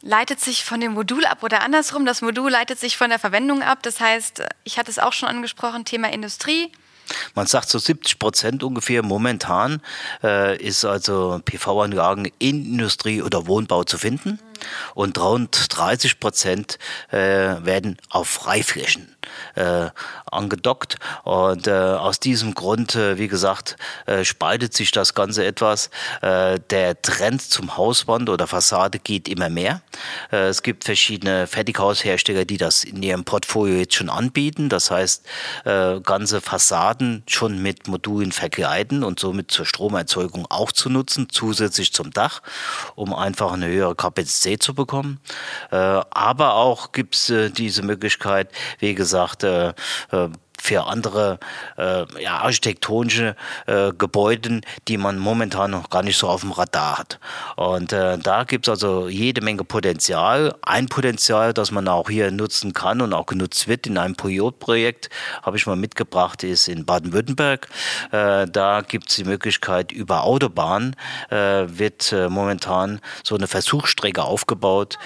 leitet 0.00 0.40
sich 0.40 0.64
von 0.64 0.80
dem 0.80 0.92
Modul 0.92 1.26
ab 1.26 1.42
oder 1.42 1.62
andersrum. 1.62 2.06
Das 2.06 2.22
Modul 2.22 2.50
leitet 2.50 2.78
sich 2.78 2.96
von 2.96 3.10
der 3.10 3.18
Verwendung 3.18 3.62
ab. 3.62 3.80
Das 3.82 4.00
heißt, 4.00 4.42
ich 4.64 4.78
hatte 4.78 4.90
es 4.90 4.98
auch 4.98 5.12
schon 5.12 5.28
angesprochen, 5.28 5.84
Thema 5.84 6.10
Industrie. 6.10 6.72
Man 7.34 7.46
sagt 7.46 7.68
so 7.68 7.78
70 7.78 8.18
Prozent 8.18 8.62
ungefähr 8.62 9.02
momentan 9.02 9.80
äh, 10.22 10.56
ist 10.56 10.84
also 10.84 11.40
PV-Anlagen 11.44 12.26
in 12.38 12.64
Industrie 12.66 13.22
oder 13.22 13.46
Wohnbau 13.46 13.84
zu 13.84 13.98
finden 13.98 14.38
und 14.94 15.18
rund 15.18 15.76
30 15.76 16.20
Prozent 16.20 16.78
äh, 17.10 17.18
werden 17.18 17.98
auf 18.10 18.28
Freiflächen 18.28 19.16
äh, 19.54 19.90
angedockt. 20.30 20.96
Und 21.24 21.66
äh, 21.66 21.70
aus 21.70 22.20
diesem 22.20 22.54
Grund, 22.54 22.94
äh, 22.94 23.18
wie 23.18 23.28
gesagt, 23.28 23.76
äh, 24.06 24.24
spaltet 24.24 24.74
sich 24.74 24.90
das 24.90 25.14
Ganze 25.14 25.44
etwas. 25.44 25.90
Äh, 26.22 26.60
der 26.70 27.00
Trend 27.02 27.42
zum 27.42 27.76
Hauswand 27.76 28.28
oder 28.28 28.46
Fassade 28.46 28.98
geht 28.98 29.28
immer 29.28 29.48
mehr. 29.48 29.82
Äh, 30.30 30.48
es 30.48 30.62
gibt 30.62 30.84
verschiedene 30.84 31.46
Fertighaushersteller, 31.46 32.44
die 32.44 32.56
das 32.56 32.84
in 32.84 33.02
ihrem 33.02 33.24
Portfolio 33.24 33.78
jetzt 33.78 33.94
schon 33.94 34.10
anbieten. 34.10 34.68
Das 34.68 34.90
heißt, 34.90 35.24
äh, 35.64 36.00
ganze 36.00 36.40
Fassaden 36.40 37.22
schon 37.26 37.62
mit 37.62 37.88
Modulen 37.88 38.32
verkleiden 38.32 39.02
und 39.02 39.20
somit 39.20 39.50
zur 39.50 39.66
Stromerzeugung 39.66 40.46
auch 40.48 40.72
zu 40.72 40.90
nutzen, 40.90 41.28
zusätzlich 41.30 41.92
zum 41.92 42.10
Dach, 42.10 42.42
um 42.94 43.14
einfach 43.14 43.52
eine 43.52 43.66
höhere 43.66 43.94
Kapazität 43.94 44.45
zu 44.54 44.74
bekommen. 44.74 45.20
Äh, 45.70 45.76
aber 45.76 46.54
auch 46.54 46.92
gibt 46.92 47.14
es 47.16 47.30
äh, 47.30 47.50
diese 47.50 47.82
Möglichkeit, 47.82 48.50
wie 48.78 48.94
gesagt, 48.94 49.44
äh, 49.44 49.74
für 50.66 50.86
andere 50.86 51.38
äh, 51.78 52.04
ja, 52.20 52.38
architektonische 52.38 53.36
äh, 53.66 53.92
Gebäude, 53.96 54.60
die 54.88 54.98
man 54.98 55.18
momentan 55.18 55.70
noch 55.70 55.90
gar 55.90 56.02
nicht 56.02 56.18
so 56.18 56.28
auf 56.28 56.40
dem 56.40 56.52
Radar 56.52 56.98
hat. 56.98 57.20
Und 57.56 57.92
äh, 57.92 58.18
da 58.18 58.44
gibt 58.44 58.66
es 58.66 58.70
also 58.70 59.08
jede 59.08 59.40
Menge 59.40 59.64
Potenzial. 59.64 60.54
Ein 60.62 60.88
Potenzial, 60.88 61.52
das 61.52 61.70
man 61.70 61.86
auch 61.88 62.10
hier 62.10 62.30
nutzen 62.30 62.72
kann 62.72 63.00
und 63.00 63.12
auch 63.12 63.26
genutzt 63.26 63.68
wird 63.68 63.86
in 63.86 63.96
einem 63.96 64.16
Pilotprojekt, 64.16 65.08
habe 65.42 65.56
ich 65.56 65.66
mal 65.66 65.76
mitgebracht, 65.76 66.42
ist 66.42 66.68
in 66.68 66.84
Baden-Württemberg. 66.84 67.68
Äh, 68.10 68.46
da 68.48 68.80
gibt 68.80 69.10
es 69.10 69.16
die 69.16 69.24
Möglichkeit, 69.24 69.92
über 69.92 70.24
Autobahn 70.24 70.96
äh, 71.30 71.36
wird 71.68 72.12
äh, 72.12 72.28
momentan 72.28 73.00
so 73.22 73.36
eine 73.36 73.46
Versuchsstrecke 73.46 74.22
aufgebaut 74.24 74.98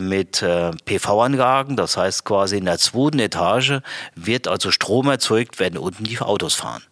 mit 0.00 0.44
PV-Anlagen. 0.84 1.76
Das 1.76 1.96
heißt 1.96 2.24
quasi 2.24 2.58
in 2.58 2.64
der 2.64 2.78
zweiten 2.78 3.18
Etage 3.18 3.80
wird 4.14 4.48
also 4.48 4.70
Strom 4.82 5.08
erzeugt, 5.08 5.60
wenn 5.60 5.78
unten 5.78 6.02
die 6.02 6.18
Autos 6.18 6.54
fahren. 6.54 6.82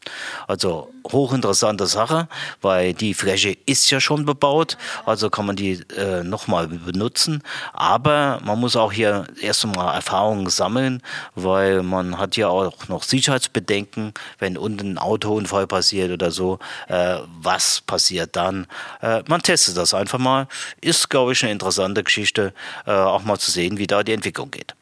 Also 0.46 0.92
hochinteressante 1.10 1.86
Sache, 1.86 2.28
weil 2.62 2.94
die 2.94 3.14
Fläche 3.14 3.56
ist 3.66 3.90
ja 3.90 3.98
schon 3.98 4.24
bebaut, 4.24 4.78
also 5.06 5.28
kann 5.28 5.44
man 5.44 5.56
die 5.56 5.84
äh, 5.96 6.22
nochmal 6.22 6.68
benutzen. 6.68 7.42
Aber 7.72 8.38
man 8.44 8.60
muss 8.60 8.76
auch 8.76 8.92
hier 8.92 9.26
erst 9.40 9.64
einmal 9.64 9.92
Erfahrungen 9.92 10.48
sammeln, 10.50 11.02
weil 11.34 11.82
man 11.82 12.16
hat 12.16 12.36
ja 12.36 12.46
auch 12.46 12.86
noch 12.86 13.02
Sicherheitsbedenken, 13.02 14.14
wenn 14.38 14.56
unten 14.56 14.92
ein 14.92 14.98
Autounfall 14.98 15.66
passiert 15.66 16.12
oder 16.12 16.30
so, 16.30 16.60
äh, 16.86 17.16
was 17.42 17.80
passiert 17.80 18.36
dann? 18.36 18.68
Äh, 19.02 19.24
man 19.26 19.42
testet 19.42 19.76
das 19.76 19.94
einfach 19.94 20.20
mal. 20.20 20.46
Ist, 20.80 21.10
glaube 21.10 21.32
ich, 21.32 21.42
eine 21.42 21.50
interessante 21.50 22.04
Geschichte, 22.04 22.54
äh, 22.86 22.92
auch 22.92 23.24
mal 23.24 23.38
zu 23.40 23.50
sehen, 23.50 23.78
wie 23.78 23.88
da 23.88 24.04
die 24.04 24.12
Entwicklung 24.12 24.52
geht. 24.52 24.76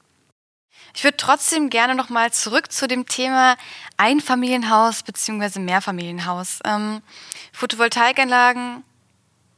Ich 0.95 1.05
würde 1.05 1.17
trotzdem 1.17 1.71
gerne 1.71 1.95
noch 1.95 2.09
mal 2.09 2.33
zurück 2.33 2.73
zu 2.73 2.89
dem 2.89 3.07
Thema 3.07 3.57
Einfamilienhaus 3.97 5.03
bzw. 5.03 5.61
Mehrfamilienhaus. 5.61 6.61
Ähm, 6.65 7.03
Photovoltaikanlagen, 7.53 8.83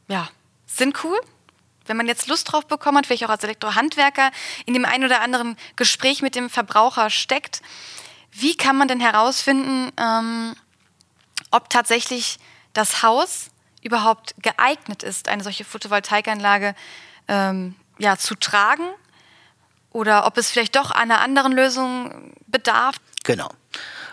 ja, 0.08 0.28
sind 0.66 1.02
cool. 1.04 1.18
Wenn 1.86 1.96
man 1.96 2.06
jetzt 2.06 2.28
Lust 2.28 2.52
drauf 2.52 2.66
bekommen 2.66 2.98
hat, 2.98 3.06
vielleicht 3.06 3.24
auch 3.24 3.30
als 3.30 3.44
Elektrohandwerker 3.44 4.30
in 4.66 4.74
dem 4.74 4.84
einen 4.84 5.04
oder 5.04 5.22
anderen 5.22 5.56
Gespräch 5.76 6.22
mit 6.22 6.34
dem 6.34 6.50
Verbraucher 6.50 7.10
steckt, 7.10 7.62
wie 8.32 8.56
kann 8.56 8.76
man 8.76 8.86
denn 8.86 9.00
herausfinden, 9.00 9.90
ähm, 9.96 10.54
ob 11.50 11.68
tatsächlich 11.68 12.38
das 12.72 13.02
Haus 13.02 13.50
überhaupt 13.82 14.34
geeignet 14.42 15.02
ist, 15.02 15.28
eine 15.28 15.42
solche 15.42 15.64
Photovoltaikanlage 15.64 16.74
ähm, 17.28 17.74
ja, 17.98 18.16
zu 18.16 18.34
tragen 18.34 18.84
oder 19.90 20.26
ob 20.26 20.38
es 20.38 20.50
vielleicht 20.50 20.76
doch 20.76 20.90
einer 20.90 21.20
anderen 21.20 21.52
Lösung 21.52 22.32
bedarf? 22.46 22.96
Genau. 23.24 23.50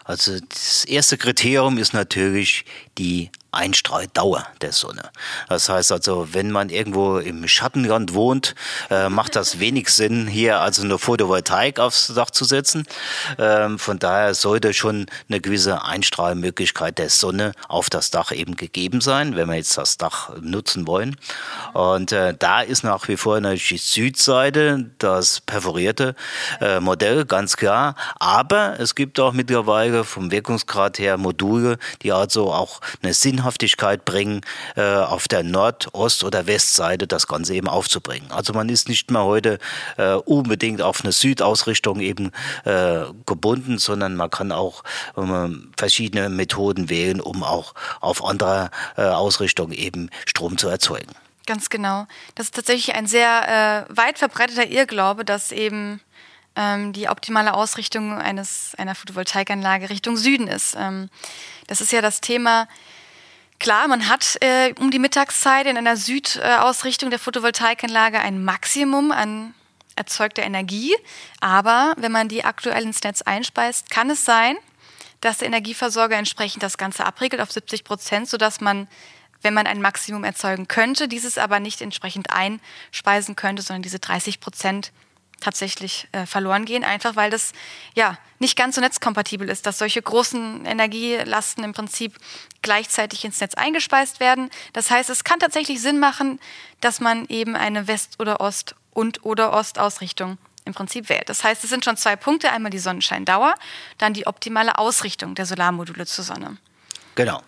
Also 0.03 0.39
das 0.39 0.85
erste 0.85 1.17
Kriterium 1.17 1.77
ist 1.77 1.93
natürlich 1.93 2.65
die 2.97 3.31
Einstrahldauer 3.51 4.45
der 4.61 4.71
Sonne. 4.71 5.09
Das 5.49 5.69
heißt 5.69 5.91
also, 5.91 6.33
wenn 6.33 6.51
man 6.51 6.69
irgendwo 6.69 7.17
im 7.17 7.47
Schattenland 7.47 8.13
wohnt, 8.13 8.55
äh, 8.89 9.09
macht 9.09 9.35
das 9.35 9.59
wenig 9.59 9.89
Sinn, 9.89 10.27
hier 10.27 10.59
also 10.59 10.83
eine 10.83 10.97
Photovoltaik 10.97 11.79
aufs 11.79 12.13
Dach 12.13 12.29
zu 12.29 12.45
setzen. 12.45 12.83
Ähm, 13.39 13.79
von 13.79 13.99
daher 13.99 14.35
sollte 14.35 14.73
schon 14.73 15.07
eine 15.29 15.41
gewisse 15.41 15.83
Einstrahlmöglichkeit 15.83 16.97
der 16.97 17.09
Sonne 17.09 17.53
auf 17.67 17.89
das 17.89 18.11
Dach 18.11 18.31
eben 18.31 18.55
gegeben 18.55 19.01
sein, 19.01 19.35
wenn 19.35 19.47
wir 19.47 19.55
jetzt 19.55 19.77
das 19.77 19.97
Dach 19.97 20.29
nutzen 20.41 20.85
wollen. 20.85 21.15
Und 21.73 22.11
äh, 22.11 22.35
da 22.37 22.61
ist 22.61 22.83
nach 22.83 23.07
wie 23.07 23.17
vor 23.17 23.39
natürlich 23.39 23.69
die 23.69 23.77
Südseite 23.77 24.91
das 24.99 25.41
perforierte 25.41 26.15
äh, 26.59 26.79
Modell, 26.79 27.25
ganz 27.25 27.57
klar. 27.57 27.95
Aber 28.19 28.79
es 28.79 28.93
gibt 28.93 29.19
auch 29.19 29.33
mittlerweile 29.33 30.03
vom 30.03 30.31
Wirkungsgrad 30.31 30.99
her 30.99 31.17
Module, 31.17 31.79
die 32.03 32.11
also 32.11 32.51
auch 32.51 32.81
eine 33.01 33.13
Sinnhaftigkeit 33.13 34.05
bringen, 34.05 34.41
äh, 34.75 34.81
auf 34.81 35.27
der 35.27 35.43
Nord-, 35.43 35.93
Ost- 35.93 36.23
oder 36.23 36.47
Westseite 36.47 37.07
das 37.07 37.27
Ganze 37.27 37.55
eben 37.55 37.67
aufzubringen. 37.67 38.31
Also 38.31 38.53
man 38.53 38.69
ist 38.69 38.89
nicht 38.89 39.11
mehr 39.11 39.23
heute 39.23 39.59
äh, 39.97 40.13
unbedingt 40.13 40.81
auf 40.81 41.03
eine 41.03 41.11
Südausrichtung 41.11 41.99
eben 41.99 42.31
äh, 42.65 43.01
gebunden, 43.25 43.77
sondern 43.77 44.15
man 44.15 44.29
kann 44.29 44.51
auch 44.51 44.83
ähm, 45.15 45.71
verschiedene 45.77 46.29
Methoden 46.29 46.89
wählen, 46.89 47.21
um 47.21 47.43
auch 47.43 47.73
auf 48.01 48.23
anderer 48.23 48.71
Ausrichtung 48.95 49.71
eben 49.71 50.09
Strom 50.25 50.57
zu 50.57 50.67
erzeugen. 50.67 51.13
Ganz 51.47 51.69
genau. 51.69 52.07
Das 52.35 52.47
ist 52.47 52.55
tatsächlich 52.55 52.93
ein 52.95 53.07
sehr 53.07 53.87
äh, 53.89 53.95
weit 53.95 54.19
verbreiteter 54.19 54.67
Irrglaube, 54.67 55.23
dass 55.23 55.51
eben 55.53 56.01
die 56.93 57.07
optimale 57.07 57.53
Ausrichtung 57.53 58.17
eines, 58.19 58.73
einer 58.77 58.95
Photovoltaikanlage 58.95 59.89
Richtung 59.89 60.17
Süden 60.17 60.47
ist. 60.47 60.75
Ähm, 60.75 61.09
das 61.67 61.81
ist 61.81 61.91
ja 61.91 62.01
das 62.01 62.19
Thema, 62.21 62.67
Klar, 63.59 63.87
man 63.87 64.07
hat 64.07 64.37
äh, 64.41 64.73
um 64.79 64.91
die 64.91 64.99
Mittagszeit 64.99 65.65
in 65.65 65.77
einer 65.77 65.97
Südausrichtung 65.97 67.09
der 67.09 67.17
Photovoltaikanlage 67.17 68.19
ein 68.19 68.45
Maximum 68.45 69.11
an 69.11 69.55
erzeugter 69.95 70.43
Energie. 70.43 70.95
Aber 71.41 71.95
wenn 71.97 72.11
man 72.11 72.29
die 72.29 72.45
aktuell 72.45 72.83
ins 72.83 73.01
Netz 73.01 73.23
einspeist, 73.23 73.89
kann 73.89 74.11
es 74.11 74.25
sein, 74.25 74.57
dass 75.21 75.39
der 75.39 75.47
Energieversorger 75.47 76.15
entsprechend 76.15 76.61
das 76.61 76.77
Ganze 76.77 77.03
abregelt 77.03 77.41
auf 77.41 77.51
70 77.51 77.83
Prozent, 77.83 78.29
sodass 78.29 78.61
man, 78.61 78.87
wenn 79.41 79.55
man 79.55 79.65
ein 79.65 79.81
Maximum 79.81 80.23
erzeugen 80.23 80.67
könnte, 80.67 81.07
dieses 81.07 81.39
aber 81.39 81.59
nicht 81.59 81.81
entsprechend 81.81 82.27
einspeisen 82.31 83.35
könnte, 83.35 83.63
sondern 83.63 83.81
diese 83.81 83.97
30 83.97 84.39
Prozent 84.39 84.91
tatsächlich 85.39 86.07
äh, 86.11 86.25
verloren 86.25 86.65
gehen, 86.65 86.83
einfach 86.83 87.15
weil 87.15 87.29
das 87.29 87.53
ja 87.95 88.17
nicht 88.39 88.57
ganz 88.57 88.75
so 88.75 88.81
netzkompatibel 88.81 89.49
ist, 89.49 89.65
dass 89.65 89.77
solche 89.77 90.01
großen 90.01 90.65
Energielasten 90.65 91.63
im 91.63 91.73
Prinzip 91.73 92.15
gleichzeitig 92.61 93.25
ins 93.25 93.39
Netz 93.39 93.53
eingespeist 93.55 94.19
werden. 94.19 94.49
Das 94.73 94.91
heißt, 94.91 95.09
es 95.09 95.23
kann 95.23 95.39
tatsächlich 95.39 95.81
Sinn 95.81 95.99
machen, 95.99 96.39
dass 96.81 96.99
man 96.99 97.25
eben 97.27 97.55
eine 97.55 97.87
West- 97.87 98.19
oder 98.19 98.41
Ost- 98.41 98.75
und 98.93 99.25
oder 99.25 99.53
Ostausrichtung 99.53 100.37
im 100.65 100.73
Prinzip 100.73 101.09
wählt. 101.09 101.29
Das 101.29 101.43
heißt, 101.43 101.63
es 101.63 101.69
sind 101.69 101.85
schon 101.85 101.97
zwei 101.97 102.15
Punkte, 102.15 102.51
einmal 102.51 102.71
die 102.71 102.79
Sonnenscheindauer, 102.79 103.55
dann 103.97 104.13
die 104.13 104.27
optimale 104.27 104.77
Ausrichtung 104.77 105.33
der 105.33 105.45
Solarmodule 105.45 106.05
zur 106.05 106.23
Sonne. 106.25 106.57
Genau. 107.15 107.41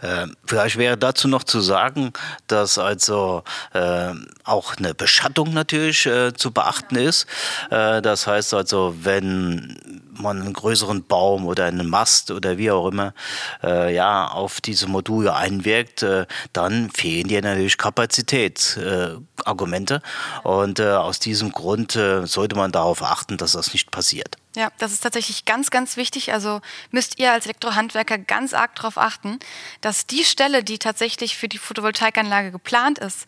Äh, 0.00 0.26
vielleicht 0.46 0.76
wäre 0.76 0.96
dazu 0.96 1.26
noch 1.28 1.44
zu 1.44 1.60
sagen, 1.60 2.12
dass 2.46 2.78
also 2.78 3.42
äh, 3.72 4.12
auch 4.44 4.76
eine 4.76 4.94
Beschattung 4.94 5.52
natürlich 5.52 6.06
äh, 6.06 6.32
zu 6.34 6.52
beachten 6.52 6.96
ist. 6.96 7.26
Äh, 7.70 8.00
das 8.00 8.26
heißt 8.26 8.54
also, 8.54 8.94
wenn 9.02 9.78
man 10.12 10.40
einen 10.42 10.52
größeren 10.52 11.04
Baum 11.04 11.46
oder 11.46 11.66
einen 11.66 11.88
Mast 11.88 12.30
oder 12.30 12.58
wie 12.58 12.70
auch 12.70 12.86
immer 12.88 13.14
äh, 13.62 13.94
ja 13.94 14.28
auf 14.28 14.60
diese 14.60 14.86
Module 14.86 15.34
einwirkt, 15.34 16.02
äh, 16.02 16.26
dann 16.52 16.90
fehlen 16.90 17.28
dir 17.28 17.40
natürlich 17.42 17.78
Kapazitätsargumente 17.78 20.02
und 20.42 20.80
aus 20.80 21.18
diesem 21.18 21.50
Grund 21.52 21.98
sollte 22.24 22.56
man 22.56 22.72
darauf 22.72 23.02
achten, 23.02 23.36
dass 23.36 23.52
das 23.52 23.72
nicht 23.72 23.90
passiert. 23.90 24.36
Ja, 24.58 24.72
das 24.78 24.92
ist 24.92 25.04
tatsächlich 25.04 25.44
ganz, 25.44 25.70
ganz 25.70 25.96
wichtig. 25.96 26.32
Also 26.32 26.60
müsst 26.90 27.20
ihr 27.20 27.32
als 27.32 27.44
Elektrohandwerker 27.44 28.18
ganz 28.18 28.54
arg 28.54 28.74
darauf 28.74 28.98
achten, 28.98 29.37
dass 29.80 30.06
die 30.06 30.24
Stelle, 30.24 30.64
die 30.64 30.78
tatsächlich 30.78 31.36
für 31.36 31.48
die 31.48 31.58
Photovoltaikanlage 31.58 32.50
geplant 32.50 32.98
ist, 32.98 33.26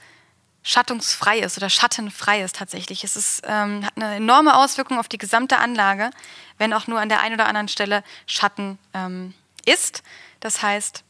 schattungsfrei 0.63 1.39
ist 1.39 1.57
oder 1.57 1.71
schattenfrei 1.71 2.43
ist 2.43 2.57
tatsächlich. 2.57 3.05
Es 3.05 3.17
ist, 3.17 3.43
ähm, 3.47 3.85
hat 3.85 3.97
eine 3.97 4.17
enorme 4.17 4.57
Auswirkung 4.57 4.99
auf 4.99 5.09
die 5.09 5.19
gesamte 5.19 5.59
Anlage, 5.59 6.11
wenn 6.59 6.73
auch 6.75 6.87
nur 6.87 7.01
an 7.01 7.09
der 7.09 7.21
einen 7.21 7.35
oder 7.35 7.47
anderen 7.47 7.69
Stelle 7.69 8.05
Schatten 8.27 8.79
ähm, 8.95 9.35
ist. 9.65 10.03
Das 10.41 10.63
heißt, 10.63 11.05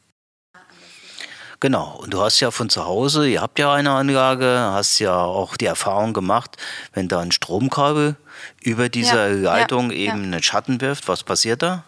Genau, 1.62 1.98
und 2.02 2.14
du 2.14 2.22
hast 2.22 2.40
ja 2.40 2.50
von 2.50 2.70
zu 2.70 2.86
Hause, 2.86 3.28
ihr 3.28 3.42
habt 3.42 3.58
ja 3.58 3.74
eine 3.74 3.90
Anlage, 3.90 4.70
hast 4.72 4.98
ja 4.98 5.14
auch 5.14 5.58
die 5.58 5.66
Erfahrung 5.66 6.14
gemacht, 6.14 6.56
wenn 6.94 7.06
da 7.06 7.20
ein 7.20 7.32
Stromkabel 7.32 8.16
über 8.62 8.88
diese 8.88 9.16
ja, 9.16 9.26
Leitung 9.26 9.90
ja, 9.90 9.96
eben 9.98 10.18
ja. 10.20 10.24
einen 10.24 10.42
Schatten 10.42 10.80
wirft, 10.80 11.06
was 11.06 11.22
passiert 11.22 11.60
da? 11.60 11.84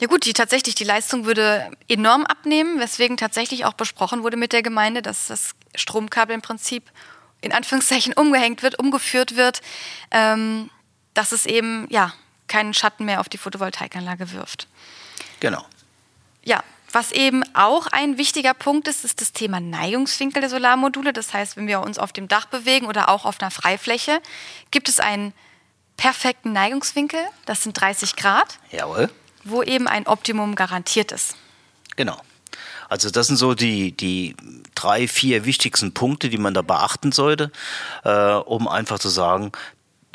Ja 0.00 0.06
gut, 0.06 0.24
die 0.26 0.32
tatsächlich 0.32 0.74
die 0.76 0.84
Leistung 0.84 1.24
würde 1.24 1.70
enorm 1.88 2.24
abnehmen, 2.24 2.78
weswegen 2.78 3.16
tatsächlich 3.16 3.64
auch 3.64 3.72
besprochen 3.72 4.22
wurde 4.22 4.36
mit 4.36 4.52
der 4.52 4.62
Gemeinde, 4.62 5.02
dass 5.02 5.26
das 5.26 5.54
Stromkabel 5.74 6.34
im 6.34 6.42
Prinzip 6.42 6.84
in 7.40 7.52
Anführungszeichen 7.52 8.12
umgehängt 8.12 8.62
wird, 8.62 8.78
umgeführt 8.78 9.36
wird, 9.36 9.60
ähm, 10.10 10.70
dass 11.14 11.32
es 11.32 11.46
eben 11.46 11.86
ja 11.90 12.12
keinen 12.46 12.74
Schatten 12.74 13.04
mehr 13.04 13.20
auf 13.20 13.28
die 13.28 13.38
Photovoltaikanlage 13.38 14.32
wirft. 14.32 14.68
Genau. 15.40 15.64
Ja, 16.44 16.62
was 16.92 17.12
eben 17.12 17.42
auch 17.54 17.86
ein 17.88 18.18
wichtiger 18.18 18.54
Punkt 18.54 18.88
ist, 18.88 19.04
ist 19.04 19.20
das 19.20 19.32
Thema 19.32 19.60
Neigungswinkel 19.60 20.40
der 20.40 20.48
Solarmodule. 20.48 21.12
Das 21.12 21.34
heißt, 21.34 21.56
wenn 21.56 21.66
wir 21.66 21.80
uns 21.80 21.98
auf 21.98 22.12
dem 22.12 22.28
Dach 22.28 22.46
bewegen 22.46 22.86
oder 22.86 23.08
auch 23.08 23.24
auf 23.24 23.40
einer 23.40 23.50
Freifläche, 23.50 24.22
gibt 24.70 24.88
es 24.88 25.00
einen 25.00 25.34
perfekten 25.96 26.52
Neigungswinkel, 26.52 27.20
das 27.44 27.64
sind 27.64 27.78
30 27.78 28.16
Grad, 28.16 28.58
Jawohl. 28.70 29.10
Wo 29.44 29.62
eben 29.62 29.88
ein 29.88 30.06
Optimum 30.06 30.54
garantiert 30.54 31.12
ist. 31.12 31.36
Genau. 31.96 32.20
Also 32.88 33.10
das 33.10 33.26
sind 33.26 33.36
so 33.36 33.54
die, 33.54 33.92
die 33.92 34.34
drei, 34.74 35.08
vier 35.08 35.44
wichtigsten 35.44 35.92
Punkte, 35.92 36.30
die 36.30 36.38
man 36.38 36.54
da 36.54 36.62
beachten 36.62 37.12
sollte, 37.12 37.52
äh, 38.04 38.32
um 38.32 38.66
einfach 38.66 38.98
zu 38.98 39.10
sagen, 39.10 39.52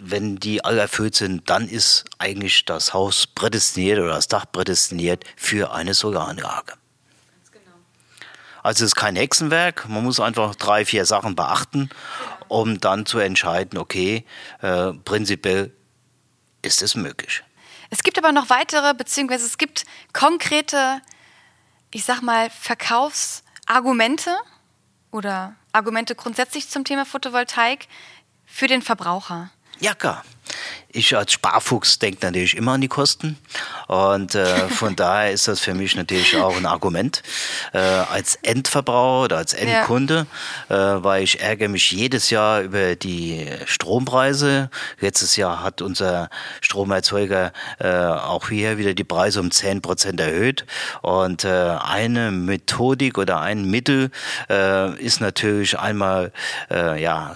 wenn 0.01 0.38
die 0.38 0.65
alle 0.65 0.82
erfüllt 0.82 1.15
sind, 1.15 1.50
dann 1.50 1.70
ist 1.70 2.06
eigentlich 2.18 2.65
das 2.65 2.94
Haus 2.94 3.27
prädestiniert 3.27 4.00
oder 4.00 4.15
das 4.15 4.27
Dach 4.27 4.46
prädestiniert 4.51 5.24
für 5.36 5.72
eine 5.72 5.94
Solaranlage. 5.94 6.74
Genau. 7.52 7.76
Also 8.63 8.84
es 8.84 8.91
ist 8.91 8.95
kein 8.95 9.15
Hexenwerk, 9.15 9.88
man 9.88 10.04
muss 10.04 10.19
einfach 10.19 10.56
drei, 10.56 10.84
vier 10.84 11.06
Sachen 11.06 11.36
beachten, 11.36 11.89
um 12.48 12.80
dann 12.80 13.06
zu 13.06 13.19
entscheiden, 13.19 13.78
okay, 13.78 14.26
äh, 14.62 14.93
prinzipiell 15.06 15.71
ist 16.63 16.82
es 16.82 16.95
möglich. 16.95 17.43
Es 17.93 18.01
gibt 18.01 18.17
aber 18.17 18.32
noch 18.32 18.49
weitere, 18.49 18.95
beziehungsweise 18.95 19.45
es 19.45 19.60
gibt 19.60 19.86
konkrete, 20.13 20.99
ich 21.91 22.03
sag 22.03 22.23
mal, 22.23 22.49
Verkaufsargumente 22.49 24.36
oder 25.12 25.53
Argumente 25.73 26.15
grundsätzlich 26.15 26.69
zum 26.69 26.86
Thema 26.86 27.06
Photovoltaik 27.06 27.88
für 28.47 28.65
den 28.65 28.82
Verbraucher. 28.82 29.51
Ja, 29.84 29.93
klar. 29.93 30.24
Ich 30.88 31.17
als 31.17 31.34
Sparfuchs 31.34 32.00
denke 32.00 32.26
natürlich 32.26 32.56
immer 32.56 32.74
an 32.74 32.82
die 32.82 32.88
Kosten 32.88 33.38
und 33.88 34.34
äh, 34.34 34.69
von 34.69 34.96
daher 34.96 35.34
ist 35.34 35.50
das 35.50 35.60
für 35.60 35.74
mich 35.74 35.98
natürlich 35.98 36.38
auch 36.38 36.56
ein 36.56 36.65
Argument 36.65 37.22
äh, 37.74 37.80
als 37.80 38.36
Endverbraucher 38.43 39.26
oder 39.26 39.38
als 39.38 39.54
Endkunde, 39.54 40.26
ja. 40.69 41.00
äh, 41.00 41.04
weil 41.04 41.24
ich 41.24 41.41
ärgere 41.41 41.67
mich 41.67 41.91
jedes 41.91 42.30
Jahr 42.30 42.62
über 42.62 42.96
die 42.96 43.46
Strompreise. 43.65 44.69
Letztes 45.02 45.36
Jahr 45.36 45.62
hat 45.62 45.82
unser 45.82 46.30
Stromerzeuger 46.62 47.52
äh, 47.80 47.89
auch 47.89 48.48
hier 48.48 48.78
wieder 48.78 48.93
die 48.93 49.04
Preise 49.04 49.41
um 49.41 49.52
10 49.52 49.82
Prozent 49.82 50.22
erhöht 50.22 50.65
und 51.02 51.43
äh, 51.43 51.50
eine 51.50 52.32
Methodik 52.32 53.17
oder 53.17 53.41
ein 53.41 53.69
Mittel 53.69 54.12
äh, 54.50 54.98
ist 54.98 55.19
natürlich 55.19 55.78
einmal 55.78 56.32
ja 56.69 57.36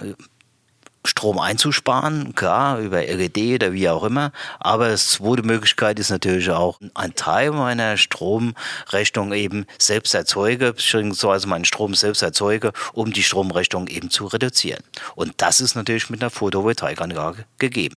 Strom 1.08 1.38
einzusparen, 1.38 2.34
klar, 2.34 2.78
über 2.78 3.02
LED 3.02 3.54
oder 3.54 3.72
wie 3.72 3.88
auch 3.88 4.04
immer. 4.04 4.32
Aber 4.60 4.90
die 4.90 4.96
zweite 4.96 5.42
Möglichkeit 5.42 5.98
ist 5.98 6.10
natürlich 6.10 6.50
auch, 6.50 6.78
einen 6.94 7.14
Teil 7.14 7.50
meiner 7.50 7.96
Stromrechnung 7.96 9.32
eben 9.32 9.66
selbst 9.78 10.14
erzeuge, 10.14 10.74
beziehungsweise 10.74 11.48
meinen 11.48 11.64
Strom 11.64 11.94
selbst 11.94 12.22
erzeuge, 12.22 12.72
um 12.92 13.12
die 13.12 13.22
Stromrechnung 13.22 13.88
eben 13.88 14.10
zu 14.10 14.26
reduzieren. 14.26 14.82
Und 15.14 15.34
das 15.38 15.60
ist 15.60 15.74
natürlich 15.74 16.10
mit 16.10 16.22
einer 16.22 16.30
Photovoltaikanlage 16.30 17.44
gegeben. 17.58 17.94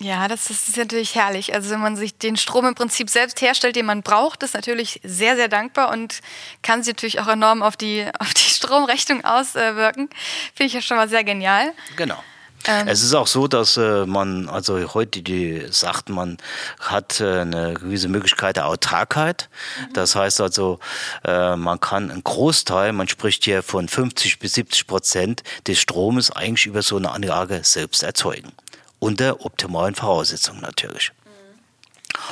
Ja, 0.00 0.28
das 0.28 0.48
ist, 0.48 0.76
natürlich 0.76 1.16
herrlich. 1.16 1.54
Also 1.54 1.70
wenn 1.70 1.80
man 1.80 1.96
sich 1.96 2.16
den 2.16 2.36
Strom 2.36 2.66
im 2.66 2.76
Prinzip 2.76 3.10
selbst 3.10 3.40
herstellt, 3.40 3.74
den 3.74 3.86
man 3.86 4.02
braucht, 4.02 4.44
ist 4.44 4.54
natürlich 4.54 5.00
sehr, 5.02 5.34
sehr 5.34 5.48
dankbar 5.48 5.90
und 5.90 6.20
kann 6.62 6.84
sich 6.84 6.94
natürlich 6.94 7.20
auch 7.20 7.26
enorm 7.26 7.62
auf 7.62 7.76
die, 7.76 8.06
auf 8.20 8.32
die 8.32 8.42
Stromrechnung 8.42 9.24
auswirken. 9.24 10.08
Finde 10.54 10.68
ich 10.68 10.72
ja 10.74 10.82
schon 10.82 10.96
mal 10.96 11.08
sehr 11.08 11.24
genial. 11.24 11.72
Genau. 11.96 12.22
Ähm. 12.66 12.88
Es 12.88 13.02
ist 13.02 13.14
auch 13.14 13.26
so, 13.26 13.48
dass 13.48 13.76
äh, 13.76 14.06
man, 14.06 14.48
also 14.48 14.94
heute 14.94 15.22
die 15.22 15.66
sagt, 15.70 16.08
man 16.08 16.38
hat 16.80 17.20
äh, 17.20 17.40
eine 17.40 17.74
gewisse 17.74 18.08
Möglichkeit 18.08 18.56
der 18.56 18.66
Autarkheit. 18.66 19.48
Mhm. 19.80 19.92
Das 19.94 20.14
heißt 20.14 20.40
also, 20.40 20.78
äh, 21.24 21.56
man 21.56 21.80
kann 21.80 22.10
einen 22.10 22.24
Großteil, 22.24 22.92
man 22.92 23.08
spricht 23.08 23.44
hier 23.44 23.62
von 23.62 23.88
50 23.88 24.38
bis 24.38 24.54
70 24.54 24.86
Prozent 24.86 25.42
des 25.66 25.78
Stromes 25.78 26.30
eigentlich 26.30 26.66
über 26.66 26.82
so 26.82 26.96
eine 26.96 27.12
Anlage 27.12 27.60
selbst 27.62 28.02
erzeugen. 28.02 28.52
Unter 28.98 29.44
optimalen 29.44 29.94
Voraussetzungen 29.94 30.60
natürlich. 30.60 31.12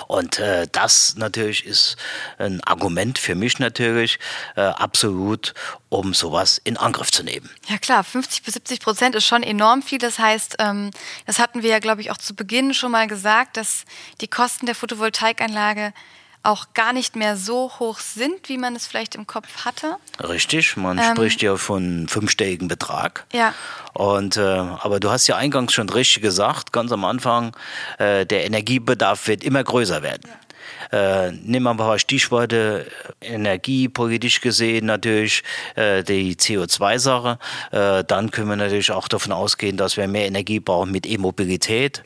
Und 0.07 0.39
äh, 0.39 0.67
das 0.73 1.17
natürlich 1.17 1.65
ist 1.65 1.97
ein 2.39 2.62
Argument 2.65 3.19
für 3.19 3.35
mich 3.35 3.59
natürlich 3.59 4.19
äh, 4.57 4.62
absolut, 4.62 5.55
um 5.89 6.15
sowas 6.15 6.61
in 6.65 6.77
Angriff 6.77 7.11
zu 7.11 7.23
nehmen. 7.23 7.51
Ja 7.69 7.79
klar, 7.79 8.03
50 8.03 8.43
bis 8.43 8.55
70 8.55 8.81
Prozent 8.81 9.15
ist 9.15 9.27
schon 9.27 9.43
enorm 9.43 9.83
viel. 9.83 9.99
Das 9.99 10.19
heißt, 10.19 10.57
ähm, 10.59 10.91
das 11.27 11.39
hatten 11.39 11.62
wir 11.62 11.71
ja, 11.71 11.79
glaube 11.79 12.01
ich, 12.01 12.11
auch 12.11 12.19
zu 12.19 12.35
Beginn 12.35 12.75
schon 12.75 12.93
mal 12.93 13.07
gesagt, 13.07 13.57
dass 13.57 13.85
die 14.21 14.29
Kosten 14.29 14.67
der 14.67 14.75
Photovoltaikanlage 14.75 15.93
auch 16.47 16.69
gar 16.75 16.93
nicht 16.93 17.17
mehr 17.17 17.37
so 17.37 17.71
hoch 17.79 17.99
sind, 17.99 18.49
wie 18.49 18.59
man 18.59 18.77
es 18.77 18.87
vielleicht 18.87 19.15
im 19.15 19.27
Kopf 19.27 19.65
hatte. 19.65 19.97
Richtig, 20.21 20.77
man 20.77 20.99
ähm, 20.99 21.05
spricht 21.13 21.43
ja 21.43 21.57
von 21.57 22.09
fünfstelligen 22.09 22.69
Betrag. 22.69 23.27
Ja. 23.33 23.53
Und, 23.93 24.37
äh, 24.37 24.41
aber 24.41 25.01
du 25.01 25.11
hast 25.11 25.27
ja 25.27 25.37
eingangs 25.37 25.73
schon 25.73 25.89
richtig 25.89 26.23
gesagt, 26.23 26.73
ganz 26.73 26.93
am 26.93 27.05
Anfang, 27.05 27.57
äh, 27.99 28.27
der 28.27 28.45
Energiebedarf 28.45 29.27
wird 29.27 29.43
immer 29.43 29.65
größer 29.65 30.03
werden. 30.03 30.23
Ja. 30.27 30.47
Äh, 30.93 31.33
nehmen 31.33 31.65
wir 31.65 31.71
ein 31.71 31.77
paar 31.77 31.99
Stichworte, 31.99 32.87
energiepolitisch 33.21 34.41
gesehen 34.41 34.87
natürlich 34.87 35.43
äh, 35.75 36.03
die 36.03 36.37
CO2-Sache. 36.37 37.39
Äh, 37.73 38.05
dann 38.05 38.31
können 38.31 38.49
wir 38.49 38.57
natürlich 38.57 38.93
auch 38.93 39.09
davon 39.09 39.33
ausgehen, 39.33 39.77
dass 39.77 39.97
wir 39.97 40.07
mehr 40.07 40.27
Energie 40.27 40.61
brauchen 40.61 40.93
mit 40.93 41.07
E-Mobilität 41.07 42.05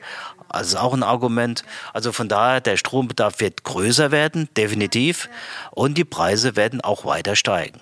Also 0.51 0.79
auch 0.79 0.93
ein 0.93 1.05
Argument. 1.05 1.63
Also 1.95 2.13
von 2.13 2.29
daher, 2.29 2.61
der 2.61 2.77
Strombedarf 2.77 3.41
wird 3.41 3.63
größer 3.63 4.11
werden, 4.11 4.49
definitiv. 4.57 5.29
Und 5.71 5.97
die 5.97 6.05
Preise 6.05 6.57
werden 6.57 6.81
auch 6.81 7.05
weiter 7.05 7.37
steigen. 7.37 7.81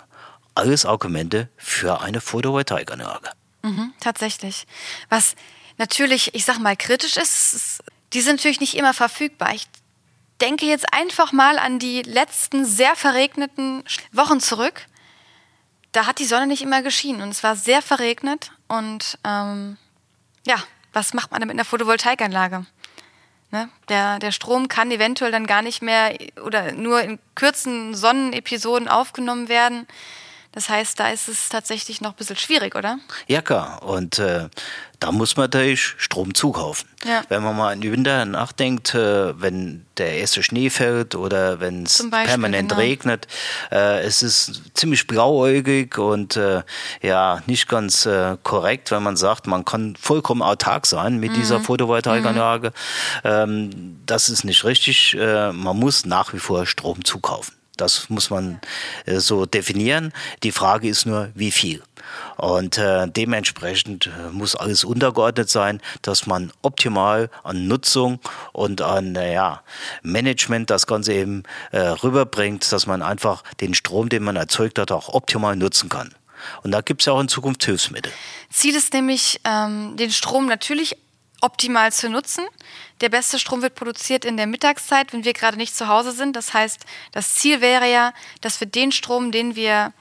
Alles 0.54 0.85
Argumente 0.85 1.48
für 1.57 2.02
eine 2.02 2.20
Photovoltaikanlage. 2.20 3.31
Mhm, 3.62 3.94
tatsächlich. 4.00 4.66
Was 5.09 5.35
natürlich, 5.78 6.35
ich 6.35 6.44
sag 6.44 6.59
mal, 6.59 6.76
kritisch 6.76 7.16
ist, 7.16 7.54
ist, 7.54 7.83
die 8.12 8.20
sind 8.20 8.37
natürlich 8.37 8.61
nicht 8.61 8.76
immer 8.76 8.92
verfügbar. 8.92 9.54
Ich 9.54 9.66
denke 10.40 10.66
jetzt 10.66 10.92
einfach 10.92 11.33
mal 11.33 11.59
an 11.59 11.78
die 11.78 12.02
letzten 12.02 12.66
sehr 12.66 12.96
verregneten 12.96 13.83
Wochen 14.12 14.40
zurück. 14.40 14.87
Da 15.92 16.07
hat 16.07 16.18
die 16.18 16.26
Sonne 16.26 16.46
nicht 16.46 16.62
immer 16.62 16.83
geschienen 16.83 17.22
und 17.22 17.31
es 17.31 17.42
war 17.42 17.57
sehr 17.57 17.81
verregnet. 17.81 18.52
Und 18.68 19.18
ähm, 19.24 19.78
ja, 20.46 20.57
was 20.92 21.14
macht 21.14 21.31
man 21.31 21.40
denn 21.40 21.48
mit 21.48 21.57
einer 21.57 21.64
Photovoltaikanlage? 21.64 22.66
Ne? 23.51 23.68
Der, 23.88 24.18
der 24.18 24.33
Strom 24.33 24.68
kann 24.68 24.90
eventuell 24.90 25.33
dann 25.33 25.46
gar 25.46 25.62
nicht 25.62 25.81
mehr 25.81 26.14
oder 26.44 26.72
nur 26.72 27.01
in 27.01 27.18
kurzen 27.35 27.94
Sonnenepisoden 27.94 28.88
aufgenommen 28.88 29.48
werden. 29.48 29.87
Das 30.52 30.68
heißt, 30.68 30.98
da 30.98 31.11
ist 31.11 31.28
es 31.28 31.50
tatsächlich 31.50 32.00
noch 32.00 32.11
ein 32.11 32.16
bisschen 32.16 32.37
schwierig, 32.37 32.74
oder? 32.74 32.98
Ja, 33.26 33.42
klar. 33.42 33.82
Und 33.82 34.18
äh, 34.18 34.48
da 34.98 35.12
muss 35.12 35.37
man 35.37 35.44
natürlich 35.44 35.94
Strom 35.98 36.34
zukaufen. 36.34 36.88
Ja. 37.04 37.22
Wenn 37.28 37.42
man 37.42 37.56
mal 37.56 37.72
an 37.72 37.80
den 37.80 37.92
Winter 37.92 38.24
nachdenkt, 38.24 38.94
äh, 38.94 39.40
wenn 39.40 39.84
der 39.98 40.14
erste 40.14 40.42
Schnee 40.42 40.70
fällt 40.70 41.14
oder 41.14 41.61
wenn 41.61 41.84
es 41.84 42.04
permanent 42.11 42.70
genau. 42.70 42.80
regnet, 42.80 43.28
äh, 43.70 44.00
es 44.00 44.22
ist 44.22 44.62
ziemlich 44.74 45.06
blauäugig 45.06 45.98
und 45.98 46.37
äh, 46.37 46.62
ja, 47.02 47.42
nicht 47.46 47.68
ganz 47.68 48.06
äh, 48.06 48.37
korrekt, 48.42 48.90
wenn 48.90 49.02
man 49.02 49.16
sagt, 49.16 49.46
man 49.46 49.64
kann 49.64 49.96
vollkommen 49.96 50.42
autark 50.42 50.87
sein 50.87 51.18
mit 51.18 51.32
mhm. 51.32 51.37
dieser 51.37 51.61
Photovoltaikanlage. 51.61 52.72
Mhm. 53.22 53.30
Ähm, 53.30 54.00
das 54.06 54.28
ist 54.28 54.44
nicht 54.44 54.64
richtig. 54.64 55.14
Äh, 55.14 55.52
man 55.52 55.76
muss 55.78 56.06
nach 56.06 56.32
wie 56.32 56.40
vor 56.40 56.66
Strom 56.66 57.04
zukaufen. 57.04 57.58
Das 57.80 58.10
muss 58.10 58.30
man 58.30 58.60
äh, 59.06 59.18
so 59.18 59.46
definieren. 59.46 60.12
Die 60.42 60.52
Frage 60.52 60.88
ist 60.88 61.06
nur, 61.06 61.30
wie 61.34 61.50
viel. 61.50 61.82
Und 62.36 62.78
äh, 62.78 63.06
dementsprechend 63.08 64.06
äh, 64.06 64.30
muss 64.30 64.54
alles 64.54 64.84
untergeordnet 64.84 65.48
sein, 65.48 65.80
dass 66.02 66.26
man 66.26 66.52
optimal 66.62 67.30
an 67.42 67.66
Nutzung 67.66 68.20
und 68.52 68.80
an 68.82 69.14
ja, 69.14 69.62
Management 70.02 70.70
das 70.70 70.86
Ganze 70.86 71.14
eben 71.14 71.42
äh, 71.72 71.78
rüberbringt, 71.78 72.70
dass 72.70 72.86
man 72.86 73.02
einfach 73.02 73.42
den 73.60 73.74
Strom, 73.74 74.08
den 74.08 74.22
man 74.22 74.36
erzeugt 74.36 74.78
hat, 74.78 74.92
auch 74.92 75.08
optimal 75.08 75.56
nutzen 75.56 75.88
kann. 75.88 76.14
Und 76.62 76.70
da 76.70 76.80
gibt 76.80 77.02
es 77.02 77.06
ja 77.06 77.12
auch 77.12 77.20
in 77.20 77.28
Zukunft 77.28 77.64
Hilfsmittel. 77.64 78.12
Ziel 78.50 78.76
ist 78.76 78.92
nämlich, 78.92 79.40
ähm, 79.44 79.96
den 79.96 80.10
Strom 80.10 80.46
natürlich 80.46 80.96
optimal 81.40 81.92
zu 81.92 82.09
nutzen. 82.09 82.44
Der 83.01 83.09
beste 83.09 83.38
Strom 83.38 83.62
wird 83.62 83.74
produziert 83.74 84.24
in 84.24 84.37
der 84.37 84.46
Mittagszeit, 84.46 85.12
wenn 85.12 85.24
wir 85.24 85.33
gerade 85.33 85.57
nicht 85.57 85.77
zu 85.77 85.88
Hause 85.88 86.12
sind. 86.12 86.35
Das 86.35 86.55
heißt, 86.55 86.85
das 87.12 87.35
Ziel 87.35 87.61
wäre 87.61 87.90
ja, 87.90 88.12
dass 88.40 88.61
wir 88.61 88.66
den 88.66 88.92
Strom, 88.92 89.31
den 89.31 89.55
wir 89.55 89.92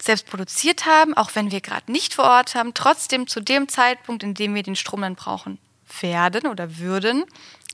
selbst 0.00 0.26
produziert 0.26 0.86
haben, 0.86 1.14
auch 1.14 1.30
wenn 1.34 1.50
wir 1.50 1.60
gerade 1.60 1.90
nicht 1.90 2.14
vor 2.14 2.24
Ort 2.24 2.54
haben, 2.54 2.74
trotzdem 2.74 3.26
zu 3.26 3.40
dem 3.40 3.68
Zeitpunkt, 3.68 4.22
in 4.22 4.34
dem 4.34 4.54
wir 4.54 4.62
den 4.62 4.76
Strom 4.76 5.02
dann 5.02 5.14
brauchen 5.14 5.58
werden 6.00 6.46
oder 6.48 6.78
würden, 6.78 7.24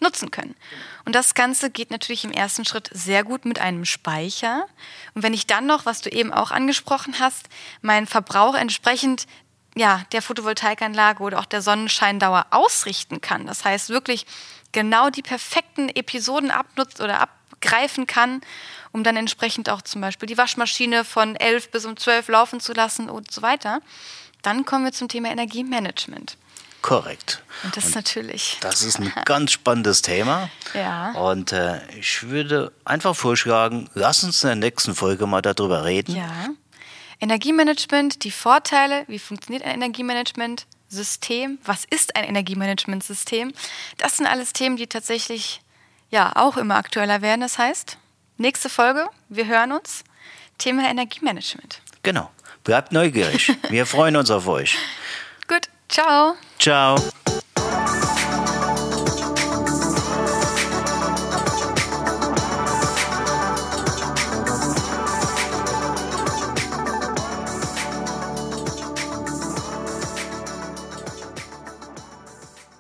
nutzen 0.01 0.31
können. 0.31 0.55
Und 1.05 1.15
das 1.15 1.35
Ganze 1.35 1.71
geht 1.71 1.91
natürlich 1.91 2.25
im 2.25 2.31
ersten 2.31 2.65
Schritt 2.65 2.91
sehr 2.93 3.25
gut 3.25 3.45
mit 3.45 3.59
einem 3.59 3.85
Speicher. 3.85 4.67
Und 5.15 5.23
wenn 5.23 5.35
ich 5.35 5.47
dann 5.47 5.67
noch, 5.67 5.87
was 5.87 6.03
du 6.03 6.11
eben 6.11 6.33
auch 6.33 6.51
angesprochen 6.51 7.19
hast, 7.19 7.49
meinen 7.81 8.07
Verbrauch 8.07 8.55
entsprechend 8.55 9.27
ja, 9.79 10.03
der 10.13 10.23
Photovoltaikanlage 10.23 11.23
oder 11.23 11.39
auch 11.39 11.45
der 11.45 11.63
Sonnenscheindauer 11.63 12.47
ausrichten 12.51 13.21
kann. 13.21 13.47
Das 13.47 13.65
heißt 13.65 13.91
wirklich 13.91 14.27
genau 14.73 15.11
die 15.11 15.23
perfekten 15.23 15.89
Episoden 15.89 16.51
abnutzt 16.51 17.01
oder 17.01 17.21
abgreifen 17.21 18.07
kann, 18.07 18.41
um 18.93 19.05
dann 19.05 19.17
entsprechend 19.17 19.69
auch 19.71 19.83
zum 19.83 20.01
Beispiel 20.01 20.27
die 20.27 20.39
Waschmaschine 20.39 21.05
von 21.05 21.37
11 21.37 21.71
bis 21.71 21.87
um 21.87 21.97
12 21.97 22.29
laufen 22.29 22.61
zu 22.61 22.73
lassen 22.73 23.09
und 23.09 23.31
so 23.31 23.43
weiter. 23.43 23.81
Dann 24.43 24.65
kommen 24.65 24.85
wir 24.85 24.93
zum 24.93 25.09
Thema 25.09 25.31
Energiemanagement. 25.31 26.37
Korrekt. 26.81 27.43
Und 27.65 27.77
das 27.77 27.87
ist 27.87 27.95
natürlich. 27.97 28.57
Das 28.61 28.83
ist 28.83 29.01
ein 29.01 29.13
ganz 29.25 29.51
spannendes 29.53 30.01
Thema. 30.03 30.49
Ja. 30.75 31.11
Und 31.13 31.53
äh, 31.53 31.81
ich 31.99 32.29
würde 32.29 32.73
einfach 32.85 33.17
vorschlagen, 33.17 33.91
lass 33.95 34.23
uns 34.23 34.45
in 34.45 34.49
der 34.49 34.57
nächsten 34.57 34.95
Folge 34.95 35.27
mal 35.27 35.43
darüber 35.43 35.85
reden. 35.85 36.15
Ja. 36.15 36.51
Energiemanagement, 37.21 38.25
die 38.25 38.31
Vorteile, 38.31 39.05
wie 39.09 39.19
funktioniert 39.19 39.65
ein 39.65 39.75
Energiemanagement-System, 39.75 41.59
was 41.65 41.85
ist 41.85 42.17
ein 42.17 42.25
Energiemanagement-System, 42.25 43.53
das 43.97 44.17
sind 44.17 44.27
alles 44.27 44.53
Themen, 44.53 44.77
die 44.77 44.87
tatsächlich 44.87 45.61
ja 46.11 46.33
auch 46.37 46.57
immer 46.57 46.77
aktueller 46.77 47.23
werden. 47.23 47.41
Das 47.41 47.59
heißt, 47.59 47.99
nächste 48.37 48.69
Folge, 48.69 49.09
wir 49.29 49.47
hören 49.47 49.73
uns, 49.73 50.05
Thema 50.59 50.89
Energiemanagement. 50.89 51.81
Genau. 52.03 52.31
Bleibt 52.65 52.93
neugierig. 52.93 53.57
Wir 53.71 53.87
freuen 53.87 54.17
uns 54.17 54.31
auf 54.31 54.47
euch. 54.47 54.77
Gut, 55.47 55.69
ciao. 55.89 56.35
Ciao. 56.59 56.97